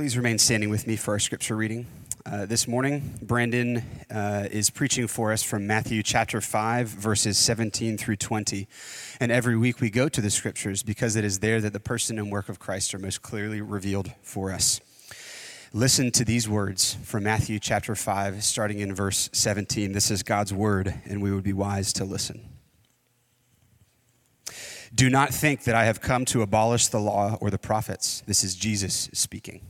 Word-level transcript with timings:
please 0.00 0.16
remain 0.16 0.38
standing 0.38 0.70
with 0.70 0.86
me 0.86 0.96
for 0.96 1.10
our 1.12 1.18
scripture 1.18 1.54
reading. 1.54 1.86
Uh, 2.24 2.46
this 2.46 2.66
morning, 2.66 3.18
Brandon 3.20 3.84
uh, 4.10 4.48
is 4.50 4.70
preaching 4.70 5.06
for 5.06 5.30
us 5.30 5.42
from 5.42 5.66
Matthew 5.66 6.02
chapter 6.02 6.40
5, 6.40 6.88
verses 6.88 7.36
17 7.36 7.98
through 7.98 8.16
20. 8.16 8.66
And 9.20 9.30
every 9.30 9.58
week 9.58 9.78
we 9.78 9.90
go 9.90 10.08
to 10.08 10.22
the 10.22 10.30
scriptures 10.30 10.82
because 10.82 11.16
it 11.16 11.24
is 11.26 11.40
there 11.40 11.60
that 11.60 11.74
the 11.74 11.80
person 11.80 12.18
and 12.18 12.32
work 12.32 12.48
of 12.48 12.58
Christ 12.58 12.94
are 12.94 12.98
most 12.98 13.20
clearly 13.20 13.60
revealed 13.60 14.10
for 14.22 14.50
us. 14.52 14.80
Listen 15.74 16.10
to 16.12 16.24
these 16.24 16.48
words 16.48 16.96
from 17.04 17.24
Matthew 17.24 17.58
chapter 17.58 17.94
5, 17.94 18.42
starting 18.42 18.78
in 18.78 18.94
verse 18.94 19.28
17. 19.34 19.92
This 19.92 20.10
is 20.10 20.22
God's 20.22 20.54
word, 20.54 20.94
and 21.04 21.20
we 21.20 21.30
would 21.30 21.44
be 21.44 21.52
wise 21.52 21.92
to 21.92 22.06
listen. 22.06 22.48
Do 24.94 25.10
not 25.10 25.28
think 25.28 25.64
that 25.64 25.74
I 25.74 25.84
have 25.84 26.00
come 26.00 26.24
to 26.24 26.40
abolish 26.40 26.86
the 26.86 27.00
law 27.00 27.36
or 27.38 27.50
the 27.50 27.58
prophets. 27.58 28.22
This 28.26 28.42
is 28.42 28.54
Jesus 28.54 29.10
speaking. 29.12 29.69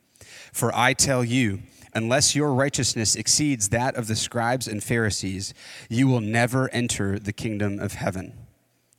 For 0.51 0.75
I 0.75 0.93
tell 0.93 1.23
you, 1.23 1.59
unless 1.93 2.35
your 2.35 2.53
righteousness 2.53 3.15
exceeds 3.15 3.69
that 3.69 3.95
of 3.95 4.07
the 4.07 4.15
scribes 4.15 4.67
and 4.67 4.83
Pharisees, 4.83 5.53
you 5.89 6.07
will 6.07 6.21
never 6.21 6.69
enter 6.69 7.17
the 7.17 7.33
kingdom 7.33 7.79
of 7.79 7.93
heaven. 7.93 8.33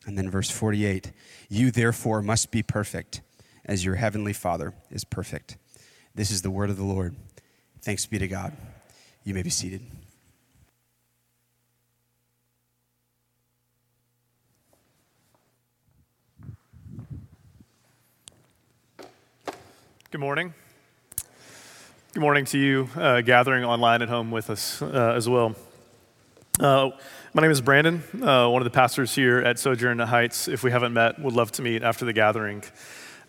And 0.07 0.19
then 0.19 0.31
verse 0.31 0.51
48 0.51 1.13
You 1.49 1.71
therefore 1.71 2.23
must 2.23 2.51
be 2.51 2.63
perfect, 2.63 3.21
as 3.65 3.85
your 3.85 3.97
heavenly 3.97 4.33
Father 4.33 4.75
is 4.91 5.05
perfect. 5.05 5.57
This 6.15 6.31
is 6.31 6.43
the 6.43 6.51
word 6.51 6.71
of 6.71 6.77
the 6.77 6.85
Lord. 6.85 7.15
Thanks 7.83 8.07
be 8.07 8.19
to 8.19 8.29
God. 8.29 8.57
You 9.25 9.35
may 9.35 9.43
be 9.43 9.51
seated. 9.51 9.83
Good 20.11 20.21
morning. 20.21 20.53
Good 22.15 22.21
morning 22.21 22.45
to 22.45 22.59
you 22.59 22.91
uh, 22.95 23.23
gathering 23.23 23.65
online 23.65 24.03
at 24.03 24.11
home 24.11 24.31
with 24.31 24.51
us 24.51 24.83
uh, 24.83 25.15
as 25.17 25.31
well. 25.31 25.57
Uh, 26.61 26.91
my 27.33 27.41
name 27.41 27.51
is 27.51 27.63
Brandon, 27.63 28.03
uh, 28.23 28.51
one 28.51 28.61
of 28.61 28.65
the 28.65 28.71
pastors 28.71 29.15
here 29.15 29.39
at 29.39 29.59
Sojourn 29.59 29.99
Heights. 29.99 30.47
If 30.47 30.63
we 30.63 30.71
haven't 30.71 30.93
met, 30.93 31.19
would 31.19 31.33
love 31.33 31.53
to 31.53 31.63
meet 31.63 31.83
after 31.83 32.05
the 32.05 32.13
gathering. 32.13 32.65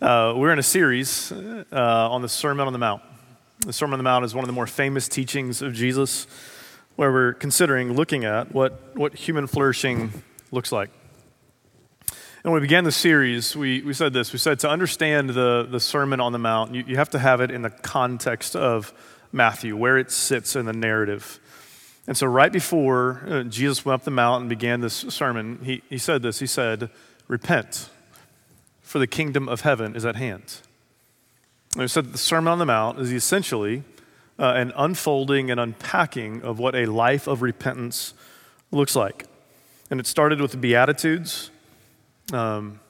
Uh, 0.02 0.34
we're 0.36 0.52
in 0.52 0.58
a 0.58 0.62
series 0.62 1.32
uh, 1.32 1.64
on 1.72 2.20
the 2.20 2.28
Sermon 2.28 2.66
on 2.66 2.74
the 2.74 2.78
Mount. 2.78 3.00
The 3.60 3.72
Sermon 3.72 3.94
on 3.94 3.98
the 4.00 4.04
Mount 4.04 4.26
is 4.26 4.34
one 4.34 4.44
of 4.44 4.48
the 4.48 4.52
more 4.52 4.66
famous 4.66 5.08
teachings 5.08 5.62
of 5.62 5.72
Jesus, 5.72 6.26
where 6.96 7.10
we're 7.10 7.32
considering 7.32 7.94
looking 7.94 8.26
at 8.26 8.52
what, 8.52 8.94
what 8.94 9.14
human 9.14 9.46
flourishing 9.46 10.12
looks 10.52 10.72
like. 10.72 10.90
And 12.44 12.52
when 12.52 12.60
we 12.60 12.66
began 12.66 12.84
the 12.84 12.92
series, 12.92 13.56
we, 13.56 13.80
we 13.80 13.94
said 13.94 14.12
this. 14.12 14.34
We 14.34 14.38
said 14.38 14.58
to 14.60 14.68
understand 14.68 15.30
the, 15.30 15.66
the 15.68 15.80
Sermon 15.80 16.20
on 16.20 16.32
the 16.32 16.38
Mount, 16.38 16.74
you, 16.74 16.84
you 16.86 16.96
have 16.96 17.08
to 17.10 17.18
have 17.18 17.40
it 17.40 17.50
in 17.50 17.62
the 17.62 17.70
context 17.70 18.54
of 18.54 18.92
Matthew, 19.32 19.74
where 19.74 19.96
it 19.96 20.10
sits 20.10 20.54
in 20.54 20.66
the 20.66 20.74
narrative. 20.74 21.40
And 22.06 22.18
so, 22.18 22.26
right 22.26 22.52
before 22.52 23.22
uh, 23.26 23.42
Jesus 23.44 23.86
went 23.86 23.94
up 23.94 24.04
the 24.04 24.10
mountain 24.10 24.42
and 24.42 24.50
began 24.50 24.82
this 24.82 24.92
sermon, 24.92 25.58
he, 25.64 25.80
he 25.88 25.96
said 25.96 26.20
this 26.20 26.38
He 26.38 26.46
said, 26.46 26.90
Repent, 27.28 27.88
for 28.82 28.98
the 28.98 29.06
kingdom 29.06 29.48
of 29.48 29.62
heaven 29.62 29.96
is 29.96 30.04
at 30.04 30.16
hand. 30.16 30.60
And 31.72 31.80
he 31.80 31.88
said 31.88 32.12
the 32.12 32.18
Sermon 32.18 32.52
on 32.52 32.58
the 32.58 32.66
Mount 32.66 32.98
is 32.98 33.10
essentially 33.10 33.84
uh, 34.38 34.52
an 34.54 34.70
unfolding 34.76 35.50
and 35.50 35.58
unpacking 35.58 36.42
of 36.42 36.58
what 36.58 36.74
a 36.74 36.84
life 36.84 37.26
of 37.26 37.40
repentance 37.40 38.12
looks 38.70 38.94
like. 38.94 39.24
And 39.90 39.98
it 39.98 40.06
started 40.06 40.42
with 40.42 40.50
the 40.50 40.58
Beatitudes 40.58 41.50
um, 42.32 42.80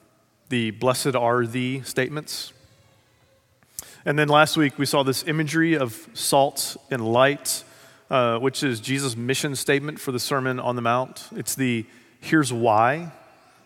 the 0.49 0.71
blessed 0.71 1.15
are 1.15 1.45
thee 1.45 1.81
statements. 1.81 2.53
And 4.05 4.19
then 4.19 4.27
last 4.27 4.55
week 4.55 4.77
we 4.77 4.85
saw 4.85 5.03
this 5.03 5.23
imagery 5.27 5.75
of 5.75 6.07
salt 6.13 6.77
and 6.91 7.05
light, 7.05 7.63
uh, 8.09 8.37
which 8.37 8.63
is 8.63 8.79
Jesus' 8.79 9.17
mission 9.17 9.55
statement 9.55 9.99
for 9.99 10.11
the 10.11 10.19
Sermon 10.19 10.59
on 10.59 10.75
the 10.75 10.81
Mount. 10.81 11.27
It's 11.35 11.55
the 11.55 11.85
here's 12.21 12.53
why. 12.53 13.11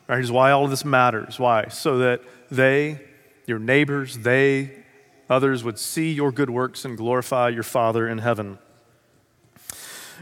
Right? 0.07 0.15
Here's 0.15 0.31
why 0.31 0.51
all 0.51 0.63
of 0.63 0.69
this 0.69 0.85
matters. 0.85 1.37
Why? 1.37 1.67
So 1.67 1.99
that 1.99 2.21
they, 2.49 3.01
your 3.45 3.59
neighbors, 3.59 4.19
they, 4.19 4.71
others 5.29 5.63
would 5.63 5.77
see 5.77 6.13
your 6.13 6.31
good 6.31 6.49
works 6.49 6.85
and 6.85 6.97
glorify 6.97 7.49
your 7.49 7.63
Father 7.63 8.07
in 8.07 8.19
heaven. 8.19 8.59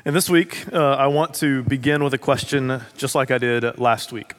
And 0.03 0.15
this 0.15 0.29
week, 0.29 0.65
uh, 0.73 0.95
I 0.95 1.07
want 1.07 1.33
to 1.35 1.63
begin 1.63 2.03
with 2.03 2.13
a 2.13 2.17
question 2.17 2.81
just 2.97 3.13
like 3.15 3.29
I 3.29 3.37
did 3.37 3.77
last 3.77 4.11
week. 4.11 4.33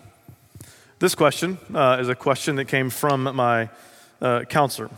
This 1.00 1.14
question 1.14 1.58
uh, 1.72 1.98
is 2.00 2.08
a 2.08 2.16
question 2.16 2.56
that 2.56 2.64
came 2.64 2.90
from 2.90 3.22
my 3.36 3.68
uh, 4.20 4.42
counselor. 4.48 4.90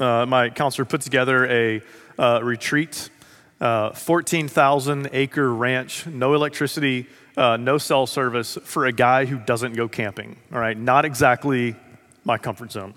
Uh, 0.00 0.24
my 0.24 0.48
counselor 0.48 0.86
put 0.86 1.02
together 1.02 1.44
a 1.50 1.82
uh, 2.18 2.40
retreat, 2.42 3.10
uh, 3.60 3.90
14,000 3.90 5.10
acre 5.12 5.52
ranch, 5.52 6.06
no 6.06 6.32
electricity, 6.32 7.08
uh, 7.36 7.58
no 7.58 7.76
cell 7.76 8.06
service 8.06 8.56
for 8.64 8.86
a 8.86 8.92
guy 8.92 9.26
who 9.26 9.38
doesn't 9.38 9.74
go 9.74 9.86
camping. 9.86 10.38
All 10.50 10.58
right, 10.58 10.78
not 10.78 11.04
exactly 11.04 11.76
my 12.24 12.38
comfort 12.38 12.72
zone. 12.72 12.94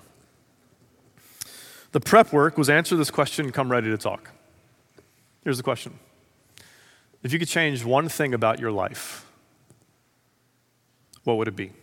The 1.92 2.00
prep 2.00 2.32
work 2.32 2.58
was 2.58 2.70
answer 2.70 2.96
this 2.96 3.12
question, 3.12 3.52
come 3.52 3.70
ready 3.70 3.90
to 3.90 3.98
talk. 3.98 4.32
Here's 5.44 5.58
the 5.58 5.64
question 5.64 6.00
If 7.24 7.34
you 7.34 7.40
could 7.40 7.50
change 7.50 7.84
one 7.84 8.08
thing 8.08 8.34
about 8.34 8.62
your 8.62 8.72
life, 8.72 9.30
what 11.26 11.36
would 11.36 11.50
it 11.50 11.58
be? 11.58 11.74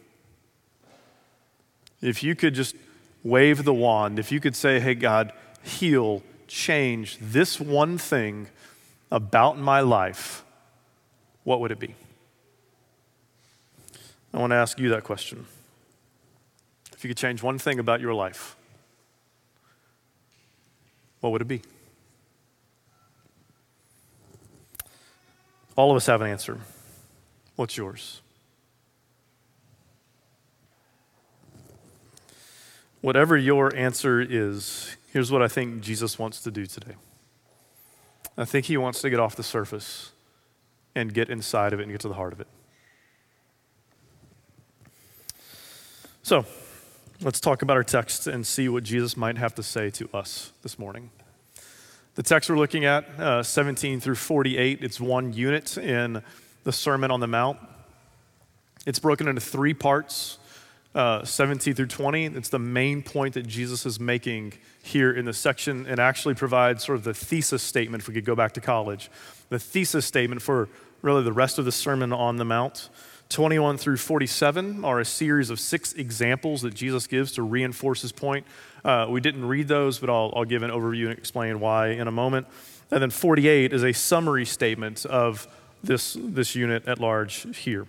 If 2.03 2.23
you 2.23 2.35
could 2.35 2.55
just 2.55 2.75
wave 3.23 3.65
the 3.65 3.73
wand, 3.73 4.19
if 4.19 4.33
you 4.33 4.41
could 4.41 4.57
say, 4.57 4.81
hey, 4.81 4.95
God, 4.95 5.33
heal, 5.63 6.23
change 6.49 7.17
this 7.21 7.61
one 7.61 7.97
thing 7.97 8.49
about 9.11 9.59
my 9.59 9.81
life, 9.81 10.45
what 11.45 11.61
would 11.61 11.71
it 11.71 11.79
be? 11.79 11.95
I 14.35 14.39
want 14.39 14.51
to 14.51 14.57
ask 14.57 14.79
you 14.79 14.89
that 14.91 15.05
question. 15.05 15.47
If 16.93 17.05
you 17.05 17.09
could 17.09 17.17
change 17.17 17.43
one 17.43 17.59
thing 17.59 17.79
about 17.79 18.01
your 18.01 18.15
life, 18.15 18.57
what 21.21 21.31
would 21.31 21.43
it 21.43 21.49
be? 21.49 21.63
All 25.77 25.91
of 25.91 25.97
us 25.97 26.07
have 26.07 26.21
an 26.21 26.31
answer. 26.31 26.59
What's 27.57 27.77
yours? 27.77 28.22
Whatever 33.03 33.37
your 33.37 33.75
answer 33.75 34.21
is, 34.21 34.97
here's 35.13 35.31
what 35.31 35.43
I 35.43 35.49
think 35.49 35.83
Jesus 35.83 36.21
wants 36.21 36.41
to 36.43 36.53
do 36.53 36.67
today. 36.67 36.95
I 38.39 38.45
think 38.45 38.67
he 38.67 38.77
wants 38.77 39.03
to 39.03 39.11
get 39.11 39.19
off 39.19 39.35
the 39.35 39.43
surface 39.43 40.13
and 40.95 41.13
get 41.13 41.29
inside 41.29 41.73
of 41.73 41.81
it 41.81 41.83
and 41.83 41.93
get 41.93 42.01
to 42.03 42.09
the 42.09 42.15
heart 42.15 42.33
of 42.33 42.41
it. 42.41 42.47
So, 46.23 46.47
let's 47.21 47.41
talk 47.41 47.63
about 47.63 47.77
our 47.77 47.83
text 47.83 48.29
and 48.29 48.47
see 48.47 48.69
what 48.69 48.85
Jesus 48.85 49.17
might 49.17 49.37
have 49.37 49.55
to 49.57 49.65
say 49.65 49.91
to 49.91 50.09
us 50.15 50.53
this 50.63 50.79
morning. 50.79 51.11
The 52.15 52.23
text 52.23 52.49
we're 52.49 52.57
looking 52.57 52.85
at, 52.85 53.09
uh, 53.19 53.43
17 53.43 53.99
through 53.99 54.15
48, 54.15 54.85
it's 54.85 55.01
one 55.01 55.33
unit 55.33 55.77
in 55.77 56.23
the 56.63 56.73
Sermon 56.73 57.11
on 57.11 57.19
the 57.19 57.27
Mount. 57.27 57.59
It's 58.87 59.01
broken 59.01 59.27
into 59.27 59.41
three 59.41 59.75
parts 59.75 60.39
uh, 60.95 61.25
17 61.25 61.75
through 61.75 61.87
20. 61.87 62.27
It's 62.27 62.49
the 62.49 62.59
main 62.59 63.03
point 63.03 63.35
that 63.35 63.47
Jesus 63.47 63.87
is 63.87 63.99
making 63.99 64.55
here 64.83 65.13
in 65.13 65.25
the 65.25 65.33
section 65.33 65.87
and 65.87 65.99
actually 65.99 66.35
provides 66.35 66.85
sort 66.85 66.99
of 66.99 67.05
the 67.05 67.15
thesis 67.15 67.63
statement 67.63 68.03
if 68.03 68.09
we 68.09 68.15
could 68.15 68.25
go 68.25 68.35
back 68.35 68.53
to 68.53 68.61
college. 68.61 69.11
The 69.49 69.59
thesis 69.59 70.05
statement 70.05 70.43
for 70.43 70.69
really 71.01 71.23
the 71.23 71.33
rest 71.33 71.59
of 71.59 71.65
the 71.65 71.73
Sermon 71.73 72.13
on 72.13 72.37
the 72.37 72.45
Mount. 72.45 72.91
21 73.29 73.79
through 73.79 73.97
47 73.97 74.85
are 74.85 75.01
a 75.01 75.05
series 75.05 75.49
of 75.49 75.59
six 75.59 75.95
examples 75.95 76.61
that 76.63 76.75
Jesus 76.75 77.07
gives 77.07 77.33
to 77.33 77.43
reinforce 77.43 78.03
his 78.03 78.13
point. 78.13 78.47
Uh, 78.85 79.07
we 79.09 79.21
didn't 79.21 79.47
read 79.47 79.69
those, 79.69 79.99
but 79.99 80.11
I'll, 80.11 80.33
I'll 80.37 80.45
give 80.45 80.63
an 80.63 80.71
overview 80.71 81.09
and 81.09 81.17
explain 81.17 81.59
why 81.59 81.89
in 81.89 82.09
a 82.09 82.11
moment. 82.11 82.47
And 82.91 83.01
then 83.01 83.09
48 83.09 83.73
is 83.73 83.85
a 83.85 83.95
summary 83.95 84.45
statement 84.45 85.07
of 85.07 85.49
this, 85.83 86.17
this 86.21 86.55
unit 86.55 86.87
at 86.87 87.01
large 87.01 87.57
here. 87.57 87.87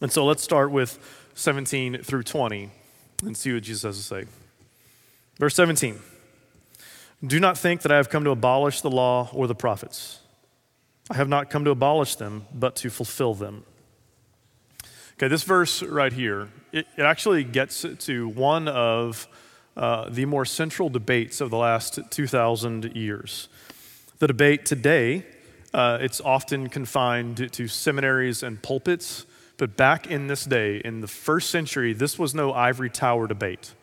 And 0.00 0.10
so 0.10 0.24
let's 0.24 0.42
start 0.42 0.70
with 0.70 0.98
17 1.34 2.02
through 2.02 2.22
20 2.22 2.70
and 3.24 3.36
see 3.36 3.52
what 3.52 3.62
Jesus 3.62 3.82
has 3.82 3.96
to 3.96 4.02
say. 4.02 4.24
Verse 5.38 5.54
17 5.54 5.98
Do 7.26 7.40
not 7.40 7.58
think 7.58 7.82
that 7.82 7.92
I 7.92 7.96
have 7.96 8.08
come 8.08 8.24
to 8.24 8.30
abolish 8.30 8.80
the 8.80 8.90
law 8.90 9.28
or 9.32 9.46
the 9.46 9.54
prophets. 9.54 10.20
I 11.10 11.16
have 11.16 11.28
not 11.28 11.50
come 11.50 11.64
to 11.64 11.70
abolish 11.70 12.16
them, 12.16 12.46
but 12.54 12.76
to 12.76 12.90
fulfill 12.90 13.34
them. 13.34 13.64
Okay, 15.14 15.28
this 15.28 15.42
verse 15.42 15.82
right 15.82 16.12
here, 16.12 16.48
it, 16.72 16.86
it 16.96 17.02
actually 17.02 17.44
gets 17.44 17.84
to 18.00 18.28
one 18.28 18.68
of 18.68 19.28
uh, 19.76 20.08
the 20.08 20.24
more 20.24 20.44
central 20.44 20.88
debates 20.88 21.40
of 21.40 21.50
the 21.50 21.56
last 21.56 21.98
2,000 22.10 22.96
years. 22.96 23.48
The 24.18 24.26
debate 24.28 24.64
today, 24.64 25.26
uh, 25.72 25.98
it's 26.00 26.20
often 26.20 26.68
confined 26.68 27.36
to, 27.36 27.48
to 27.50 27.68
seminaries 27.68 28.42
and 28.42 28.62
pulpits, 28.62 29.26
but 29.56 29.76
back 29.76 30.06
in 30.06 30.26
this 30.26 30.44
day, 30.44 30.80
in 30.84 31.00
the 31.00 31.08
first 31.08 31.50
century, 31.50 31.92
this 31.92 32.18
was 32.18 32.34
no 32.34 32.52
ivory 32.52 32.90
tower 32.90 33.26
debate. 33.26 33.74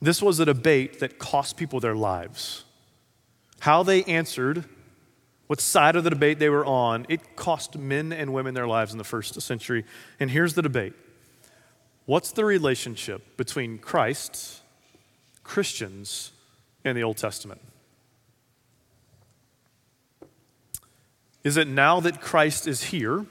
This 0.00 0.22
was 0.22 0.38
a 0.38 0.44
debate 0.44 1.00
that 1.00 1.18
cost 1.18 1.56
people 1.56 1.80
their 1.80 1.94
lives. 1.94 2.64
How 3.60 3.82
they 3.82 4.04
answered, 4.04 4.64
what 5.46 5.60
side 5.60 5.96
of 5.96 6.04
the 6.04 6.10
debate 6.10 6.38
they 6.38 6.48
were 6.48 6.64
on, 6.64 7.06
it 7.08 7.36
cost 7.36 7.76
men 7.76 8.12
and 8.12 8.32
women 8.32 8.54
their 8.54 8.66
lives 8.66 8.92
in 8.92 8.98
the 8.98 9.04
first 9.04 9.40
century. 9.40 9.84
And 10.20 10.30
here's 10.30 10.54
the 10.54 10.62
debate 10.62 10.94
What's 12.06 12.32
the 12.32 12.44
relationship 12.44 13.36
between 13.36 13.78
Christ, 13.78 14.60
Christians, 15.42 16.32
and 16.84 16.96
the 16.96 17.02
Old 17.02 17.16
Testament? 17.16 17.60
Is 21.42 21.56
it 21.56 21.68
now 21.68 22.00
that 22.00 22.20
Christ 22.20 22.66
is 22.66 22.84
here, 22.84 23.26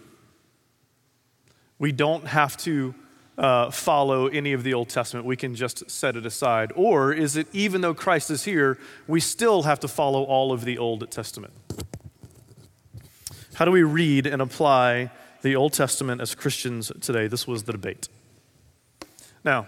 we 1.83 1.91
don't 1.91 2.25
have 2.27 2.55
to 2.55 2.95
uh, 3.37 3.69
follow 3.69 4.27
any 4.27 4.53
of 4.53 4.63
the 4.63 4.73
Old 4.73 4.87
Testament. 4.87 5.25
We 5.25 5.35
can 5.35 5.53
just 5.53 5.91
set 5.91 6.15
it 6.15 6.25
aside. 6.25 6.71
Or 6.77 7.11
is 7.11 7.35
it 7.35 7.45
even 7.51 7.81
though 7.81 7.93
Christ 7.93 8.31
is 8.31 8.45
here, 8.45 8.79
we 9.05 9.19
still 9.19 9.63
have 9.63 9.81
to 9.81 9.89
follow 9.89 10.23
all 10.23 10.53
of 10.53 10.63
the 10.63 10.77
Old 10.77 11.11
Testament? 11.11 11.51
How 13.55 13.65
do 13.65 13.71
we 13.71 13.83
read 13.83 14.25
and 14.25 14.41
apply 14.41 15.11
the 15.41 15.57
Old 15.57 15.73
Testament 15.73 16.21
as 16.21 16.35
Christians 16.35 16.89
today? 17.01 17.27
This 17.27 17.45
was 17.45 17.63
the 17.63 17.73
debate. 17.73 18.07
Now, 19.43 19.67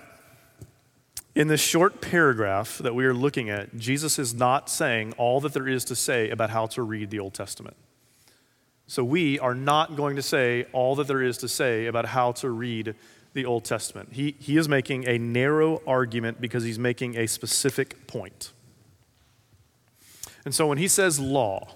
in 1.36 1.50
this 1.50 1.60
short 1.60 2.00
paragraph 2.00 2.78
that 2.78 2.96
we 2.96 3.04
are 3.04 3.14
looking 3.14 3.50
at, 3.50 3.78
Jesus 3.78 4.18
is 4.18 4.34
not 4.34 4.70
saying 4.70 5.14
all 5.18 5.42
that 5.42 5.52
there 5.52 5.68
is 5.68 5.84
to 5.84 5.98
say 5.98 6.30
about 6.30 6.50
how 6.50 6.66
to 6.68 6.82
read 6.82 7.10
the 7.10 7.20
Old 7.20 7.34
Testament. 7.34 7.76
So 8.88 9.04
we 9.04 9.40
are 9.40 9.56
not 9.56 9.96
going 9.96 10.16
to 10.16 10.22
say 10.22 10.66
all 10.72 10.96
that 10.96 11.08
there 11.08 11.22
is 11.22 11.38
to 11.40 11.48
say 11.48 11.88
about 11.88 12.06
how 12.06 12.34
to 12.34 12.50
read 12.50 12.96
the 13.34 13.46
Old 13.46 13.66
Testament. 13.66 14.10
He, 14.14 14.36
he 14.40 14.58
is 14.58 14.70
making 14.70 15.08
a 15.08 15.18
narrow 15.18 15.82
argument 15.88 16.40
because 16.40 16.64
he's 16.64 16.80
making 16.80 17.18
a 17.18 17.28
specific 17.28 18.08
point. 18.08 18.52
And 20.46 20.54
so 20.54 20.68
when 20.68 20.78
he 20.78 20.88
says 20.88 21.20
law, 21.20 21.68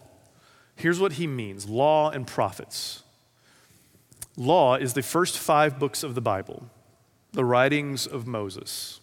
here's 0.76 1.00
what 1.00 1.14
he 1.14 1.28
means 1.28 1.68
law 1.68 2.12
and 2.12 2.26
prophets. 2.26 3.04
Law 4.38 4.76
is 4.76 4.94
the 4.94 5.02
first 5.02 5.38
five 5.38 5.80
books 5.80 6.04
of 6.04 6.16
the 6.16 6.22
Bible, 6.22 6.70
the 7.34 7.44
writings 7.44 8.08
of 8.08 8.26
Moses. 8.26 9.02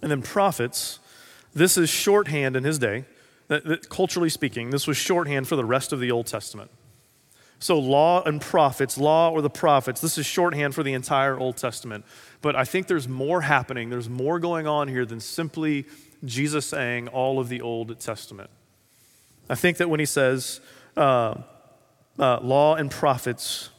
And 0.00 0.10
then 0.10 0.22
prophets, 0.22 1.00
this 1.54 1.76
is 1.76 1.90
shorthand 1.90 2.54
in 2.54 2.64
his 2.64 2.78
day. 2.78 3.04
That, 3.50 3.64
that, 3.64 3.88
culturally 3.88 4.28
speaking, 4.28 4.70
this 4.70 4.86
was 4.86 4.96
shorthand 4.96 5.48
for 5.48 5.56
the 5.56 5.64
rest 5.64 5.92
of 5.92 5.98
the 5.98 6.12
Old 6.12 6.28
Testament. 6.28 6.70
So, 7.58 7.80
law 7.80 8.22
and 8.22 8.40
prophets, 8.40 8.96
law 8.96 9.30
or 9.30 9.42
the 9.42 9.50
prophets, 9.50 10.00
this 10.00 10.16
is 10.16 10.24
shorthand 10.24 10.72
for 10.72 10.84
the 10.84 10.92
entire 10.92 11.36
Old 11.36 11.56
Testament. 11.56 12.04
But 12.42 12.54
I 12.54 12.64
think 12.64 12.86
there's 12.86 13.08
more 13.08 13.40
happening, 13.40 13.90
there's 13.90 14.08
more 14.08 14.38
going 14.38 14.68
on 14.68 14.86
here 14.86 15.04
than 15.04 15.18
simply 15.18 15.84
Jesus 16.24 16.64
saying 16.64 17.08
all 17.08 17.40
of 17.40 17.48
the 17.48 17.60
Old 17.60 17.98
Testament. 17.98 18.50
I 19.48 19.56
think 19.56 19.78
that 19.78 19.90
when 19.90 19.98
he 19.98 20.06
says 20.06 20.60
uh, 20.96 21.34
uh, 22.20 22.38
law 22.40 22.76
and 22.76 22.88
prophets, 22.88 23.70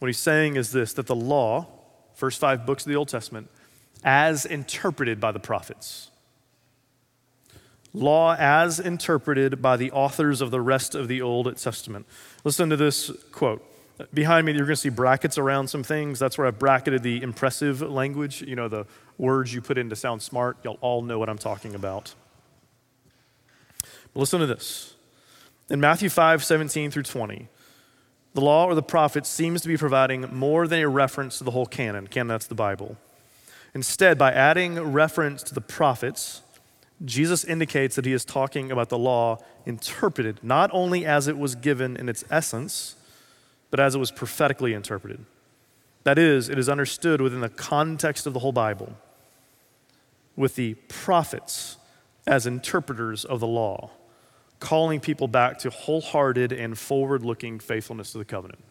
what 0.00 0.08
he's 0.08 0.18
saying 0.18 0.56
is 0.56 0.70
this 0.70 0.92
that 0.92 1.06
the 1.06 1.16
law, 1.16 1.66
first 2.12 2.38
five 2.38 2.66
books 2.66 2.84
of 2.84 2.90
the 2.90 2.96
Old 2.96 3.08
Testament, 3.08 3.48
as 4.04 4.44
interpreted 4.44 5.18
by 5.18 5.32
the 5.32 5.40
prophets, 5.40 6.10
law 7.94 8.34
as 8.38 8.80
interpreted 8.80 9.60
by 9.60 9.76
the 9.76 9.90
authors 9.92 10.40
of 10.40 10.50
the 10.50 10.60
rest 10.60 10.94
of 10.94 11.08
the 11.08 11.20
Old 11.20 11.56
Testament. 11.56 12.06
Listen 12.44 12.70
to 12.70 12.76
this 12.76 13.10
quote. 13.30 13.64
Behind 14.12 14.46
me, 14.46 14.52
you're 14.52 14.64
going 14.64 14.74
to 14.74 14.80
see 14.80 14.88
brackets 14.88 15.38
around 15.38 15.68
some 15.68 15.82
things. 15.82 16.18
That's 16.18 16.38
where 16.38 16.46
I've 16.46 16.58
bracketed 16.58 17.02
the 17.02 17.22
impressive 17.22 17.82
language, 17.82 18.42
you 18.42 18.56
know, 18.56 18.68
the 18.68 18.86
words 19.18 19.54
you 19.54 19.60
put 19.60 19.78
in 19.78 19.90
to 19.90 19.96
sound 19.96 20.22
smart. 20.22 20.56
You'll 20.64 20.78
all 20.80 21.02
know 21.02 21.18
what 21.18 21.28
I'm 21.28 21.38
talking 21.38 21.74
about. 21.74 22.14
But 23.82 24.20
listen 24.20 24.40
to 24.40 24.46
this. 24.46 24.94
In 25.70 25.80
Matthew 25.80 26.08
5 26.08 26.42
17 26.42 26.90
through 26.90 27.04
20, 27.04 27.48
the 28.34 28.40
law 28.40 28.66
or 28.66 28.74
the 28.74 28.82
prophets 28.82 29.28
seems 29.28 29.60
to 29.62 29.68
be 29.68 29.76
providing 29.76 30.22
more 30.34 30.66
than 30.66 30.80
a 30.80 30.88
reference 30.88 31.38
to 31.38 31.44
the 31.44 31.50
whole 31.50 31.66
canon. 31.66 32.06
Canon, 32.06 32.28
that's 32.28 32.46
the 32.46 32.54
Bible. 32.54 32.96
Instead, 33.74 34.18
by 34.18 34.32
adding 34.32 34.80
reference 34.80 35.42
to 35.44 35.54
the 35.54 35.60
prophets, 35.60 36.42
Jesus 37.04 37.44
indicates 37.44 37.96
that 37.96 38.04
he 38.04 38.12
is 38.12 38.24
talking 38.24 38.70
about 38.70 38.88
the 38.88 38.98
law 38.98 39.38
interpreted, 39.66 40.40
not 40.42 40.70
only 40.72 41.04
as 41.04 41.28
it 41.28 41.36
was 41.36 41.54
given 41.54 41.96
in 41.96 42.08
its 42.08 42.24
essence, 42.30 42.96
but 43.70 43.80
as 43.80 43.94
it 43.94 43.98
was 43.98 44.10
prophetically 44.10 44.72
interpreted. 44.72 45.24
That 46.04 46.18
is, 46.18 46.48
it 46.48 46.58
is 46.58 46.68
understood 46.68 47.20
within 47.20 47.40
the 47.40 47.48
context 47.48 48.26
of 48.26 48.34
the 48.34 48.40
whole 48.40 48.52
Bible, 48.52 48.94
with 50.36 50.54
the 50.54 50.74
prophets 50.88 51.76
as 52.26 52.46
interpreters 52.46 53.24
of 53.24 53.40
the 53.40 53.46
law, 53.46 53.90
calling 54.60 55.00
people 55.00 55.26
back 55.28 55.58
to 55.58 55.70
wholehearted 55.70 56.52
and 56.52 56.78
forward 56.78 57.24
looking 57.24 57.58
faithfulness 57.58 58.12
to 58.12 58.18
the 58.18 58.24
covenant. 58.24 58.62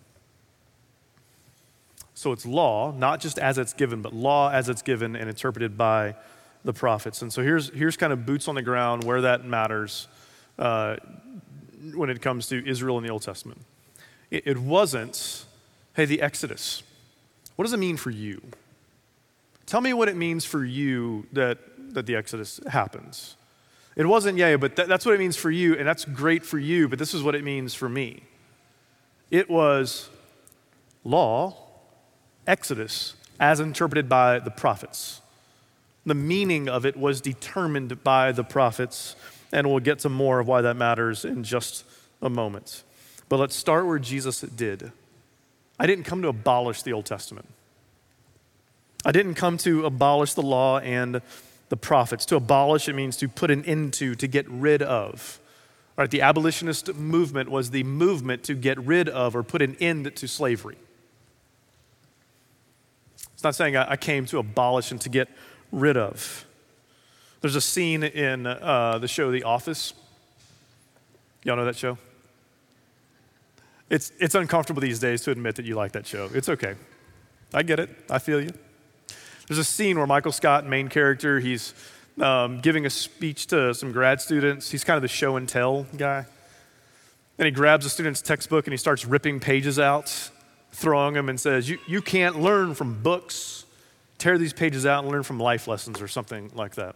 So 2.13 2.31
it's 2.31 2.45
law, 2.45 2.91
not 2.91 3.19
just 3.19 3.39
as 3.39 3.57
it's 3.57 3.73
given, 3.73 4.01
but 4.01 4.13
law 4.13 4.51
as 4.51 4.69
it's 4.69 4.81
given 4.81 5.15
and 5.15 5.29
interpreted 5.29 5.77
by 5.77 6.15
the 6.63 6.73
prophets. 6.73 7.21
And 7.21 7.31
so 7.31 7.41
here's, 7.41 7.69
here's 7.69 7.97
kind 7.97 8.13
of 8.13 8.25
boots 8.25 8.47
on 8.47 8.55
the 8.55 8.61
ground 8.61 9.03
where 9.03 9.21
that 9.21 9.45
matters 9.45 10.07
uh, 10.59 10.97
when 11.95 12.09
it 12.09 12.21
comes 12.21 12.47
to 12.47 12.67
Israel 12.67 12.97
in 12.97 13.03
the 13.03 13.09
Old 13.09 13.23
Testament. 13.23 13.61
It, 14.29 14.43
it 14.45 14.57
wasn't, 14.57 15.45
hey, 15.95 16.05
the 16.05 16.21
Exodus. 16.21 16.83
What 17.55 17.65
does 17.65 17.73
it 17.73 17.77
mean 17.77 17.97
for 17.97 18.11
you? 18.11 18.41
Tell 19.65 19.81
me 19.81 19.93
what 19.93 20.09
it 20.09 20.15
means 20.15 20.45
for 20.45 20.63
you 20.63 21.25
that, 21.33 21.57
that 21.93 22.05
the 22.05 22.15
Exodus 22.15 22.59
happens. 22.67 23.35
It 23.95 24.05
wasn't, 24.05 24.37
yeah, 24.37 24.57
but 24.57 24.75
that, 24.77 24.87
that's 24.87 25.05
what 25.05 25.15
it 25.15 25.19
means 25.19 25.35
for 25.35 25.51
you, 25.51 25.75
and 25.75 25.87
that's 25.87 26.05
great 26.05 26.45
for 26.45 26.57
you, 26.57 26.87
but 26.87 26.97
this 26.97 27.13
is 27.13 27.23
what 27.23 27.35
it 27.35 27.43
means 27.43 27.73
for 27.73 27.89
me. 27.89 28.23
It 29.29 29.49
was 29.49 30.09
law, 31.03 31.55
Exodus, 32.47 33.15
as 33.39 33.59
interpreted 33.59 34.07
by 34.07 34.39
the 34.39 34.51
prophets. 34.51 35.21
The 36.05 36.15
meaning 36.15 36.67
of 36.67 36.85
it 36.85 36.97
was 36.97 37.21
determined 37.21 38.03
by 38.03 38.31
the 38.31 38.43
prophets, 38.43 39.15
and 39.51 39.67
we'll 39.69 39.79
get 39.79 39.99
to 39.99 40.09
more 40.09 40.39
of 40.39 40.47
why 40.47 40.61
that 40.61 40.75
matters 40.75 41.25
in 41.25 41.43
just 41.43 41.83
a 42.21 42.29
moment. 42.29 42.83
But 43.29 43.39
let's 43.39 43.55
start 43.55 43.85
where 43.85 43.99
Jesus 43.99 44.41
did. 44.41 44.91
I 45.79 45.87
didn't 45.87 46.03
come 46.03 46.21
to 46.21 46.27
abolish 46.27 46.83
the 46.83 46.93
Old 46.93 47.05
Testament. 47.05 47.47
I 49.05 49.11
didn't 49.11 49.35
come 49.35 49.57
to 49.59 49.85
abolish 49.85 50.33
the 50.33 50.41
law 50.41 50.79
and 50.79 51.21
the 51.69 51.77
prophets. 51.77 52.25
To 52.27 52.35
abolish, 52.35 52.87
it 52.87 52.93
means 52.93 53.17
to 53.17 53.27
put 53.27 53.49
an 53.49 53.63
end 53.65 53.93
to, 53.93 54.13
to 54.15 54.27
get 54.27 54.47
rid 54.49 54.81
of. 54.81 55.39
All 55.97 56.03
right, 56.03 56.11
the 56.11 56.21
abolitionist 56.21 56.93
movement 56.95 57.49
was 57.49 57.71
the 57.71 57.83
movement 57.83 58.43
to 58.43 58.53
get 58.53 58.79
rid 58.79 59.09
of 59.09 59.35
or 59.35 59.43
put 59.43 59.61
an 59.61 59.75
end 59.79 60.15
to 60.15 60.27
slavery. 60.27 60.77
It's 63.33 63.43
not 63.43 63.55
saying 63.55 63.75
I 63.75 63.95
came 63.95 64.25
to 64.27 64.37
abolish 64.37 64.91
and 64.91 65.01
to 65.01 65.09
get 65.09 65.27
rid 65.71 65.97
of. 65.97 66.45
There's 67.41 67.55
a 67.55 67.61
scene 67.61 68.03
in 68.03 68.45
uh, 68.45 68.99
the 68.99 69.07
show 69.07 69.31
The 69.31 69.43
Office. 69.43 69.93
Y'all 71.43 71.55
know 71.55 71.65
that 71.65 71.75
show? 71.75 71.97
It's, 73.89 74.11
it's 74.19 74.35
uncomfortable 74.35 74.81
these 74.81 74.99
days 74.99 75.21
to 75.23 75.31
admit 75.31 75.55
that 75.55 75.65
you 75.65 75.75
like 75.75 75.91
that 75.93 76.05
show. 76.05 76.29
It's 76.33 76.47
okay. 76.47 76.75
I 77.53 77.63
get 77.63 77.79
it. 77.79 77.89
I 78.09 78.19
feel 78.19 78.39
you. 78.41 78.51
There's 79.47 79.57
a 79.57 79.65
scene 79.65 79.97
where 79.97 80.07
Michael 80.07 80.31
Scott, 80.31 80.65
main 80.65 80.87
character, 80.87 81.39
he's 81.39 81.73
um, 82.21 82.61
giving 82.61 82.85
a 82.85 82.89
speech 82.89 83.47
to 83.47 83.73
some 83.73 83.91
grad 83.91 84.21
students. 84.21 84.71
He's 84.71 84.83
kind 84.83 84.95
of 84.95 85.01
the 85.01 85.09
show 85.09 85.35
and 85.35 85.49
tell 85.49 85.87
guy. 85.97 86.25
And 87.37 87.45
he 87.45 87.51
grabs 87.51 87.85
a 87.85 87.89
student's 87.89 88.21
textbook 88.21 88.67
and 88.67 88.71
he 88.71 88.77
starts 88.77 89.03
ripping 89.03 89.39
pages 89.39 89.79
out, 89.79 90.29
throwing 90.71 91.15
them, 91.15 91.27
and 91.27 91.39
says, 91.39 91.69
You, 91.69 91.79
you 91.87 92.01
can't 92.01 92.39
learn 92.39 92.75
from 92.75 93.01
books 93.01 93.65
tear 94.21 94.37
these 94.37 94.53
pages 94.53 94.85
out 94.85 95.03
and 95.03 95.11
learn 95.11 95.23
from 95.23 95.39
life 95.39 95.67
lessons 95.67 95.99
or 95.99 96.07
something 96.07 96.51
like 96.53 96.75
that. 96.75 96.95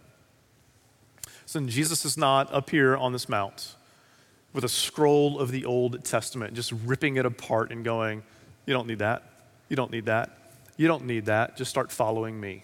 So 1.48 1.60
Jesus 1.62 2.06
is 2.06 2.18
not 2.18 2.54
up 2.54 2.70
here 2.70 2.96
on 2.96 3.14
this 3.14 3.28
mount 3.28 3.76
with 4.54 4.64
a 4.64 4.70
scroll 4.70 5.40
of 5.40 5.50
the 5.50 5.66
Old 5.66 6.06
Testament, 6.06 6.54
just 6.54 6.72
ripping 6.86 7.18
it 7.18 7.26
apart 7.26 7.72
and 7.72 7.84
going, 7.84 8.22
You 8.68 8.74
don't 8.74 8.88
need 8.88 9.00
that. 9.00 9.24
You 9.70 9.76
don't 9.76 9.92
need 9.92 10.06
that. 10.06 10.38
You 10.78 10.88
don't 10.88 11.06
need 11.06 11.26
that. 11.26 11.58
Just 11.58 11.72
start 11.72 11.92
following 11.92 12.40
me. 12.40 12.64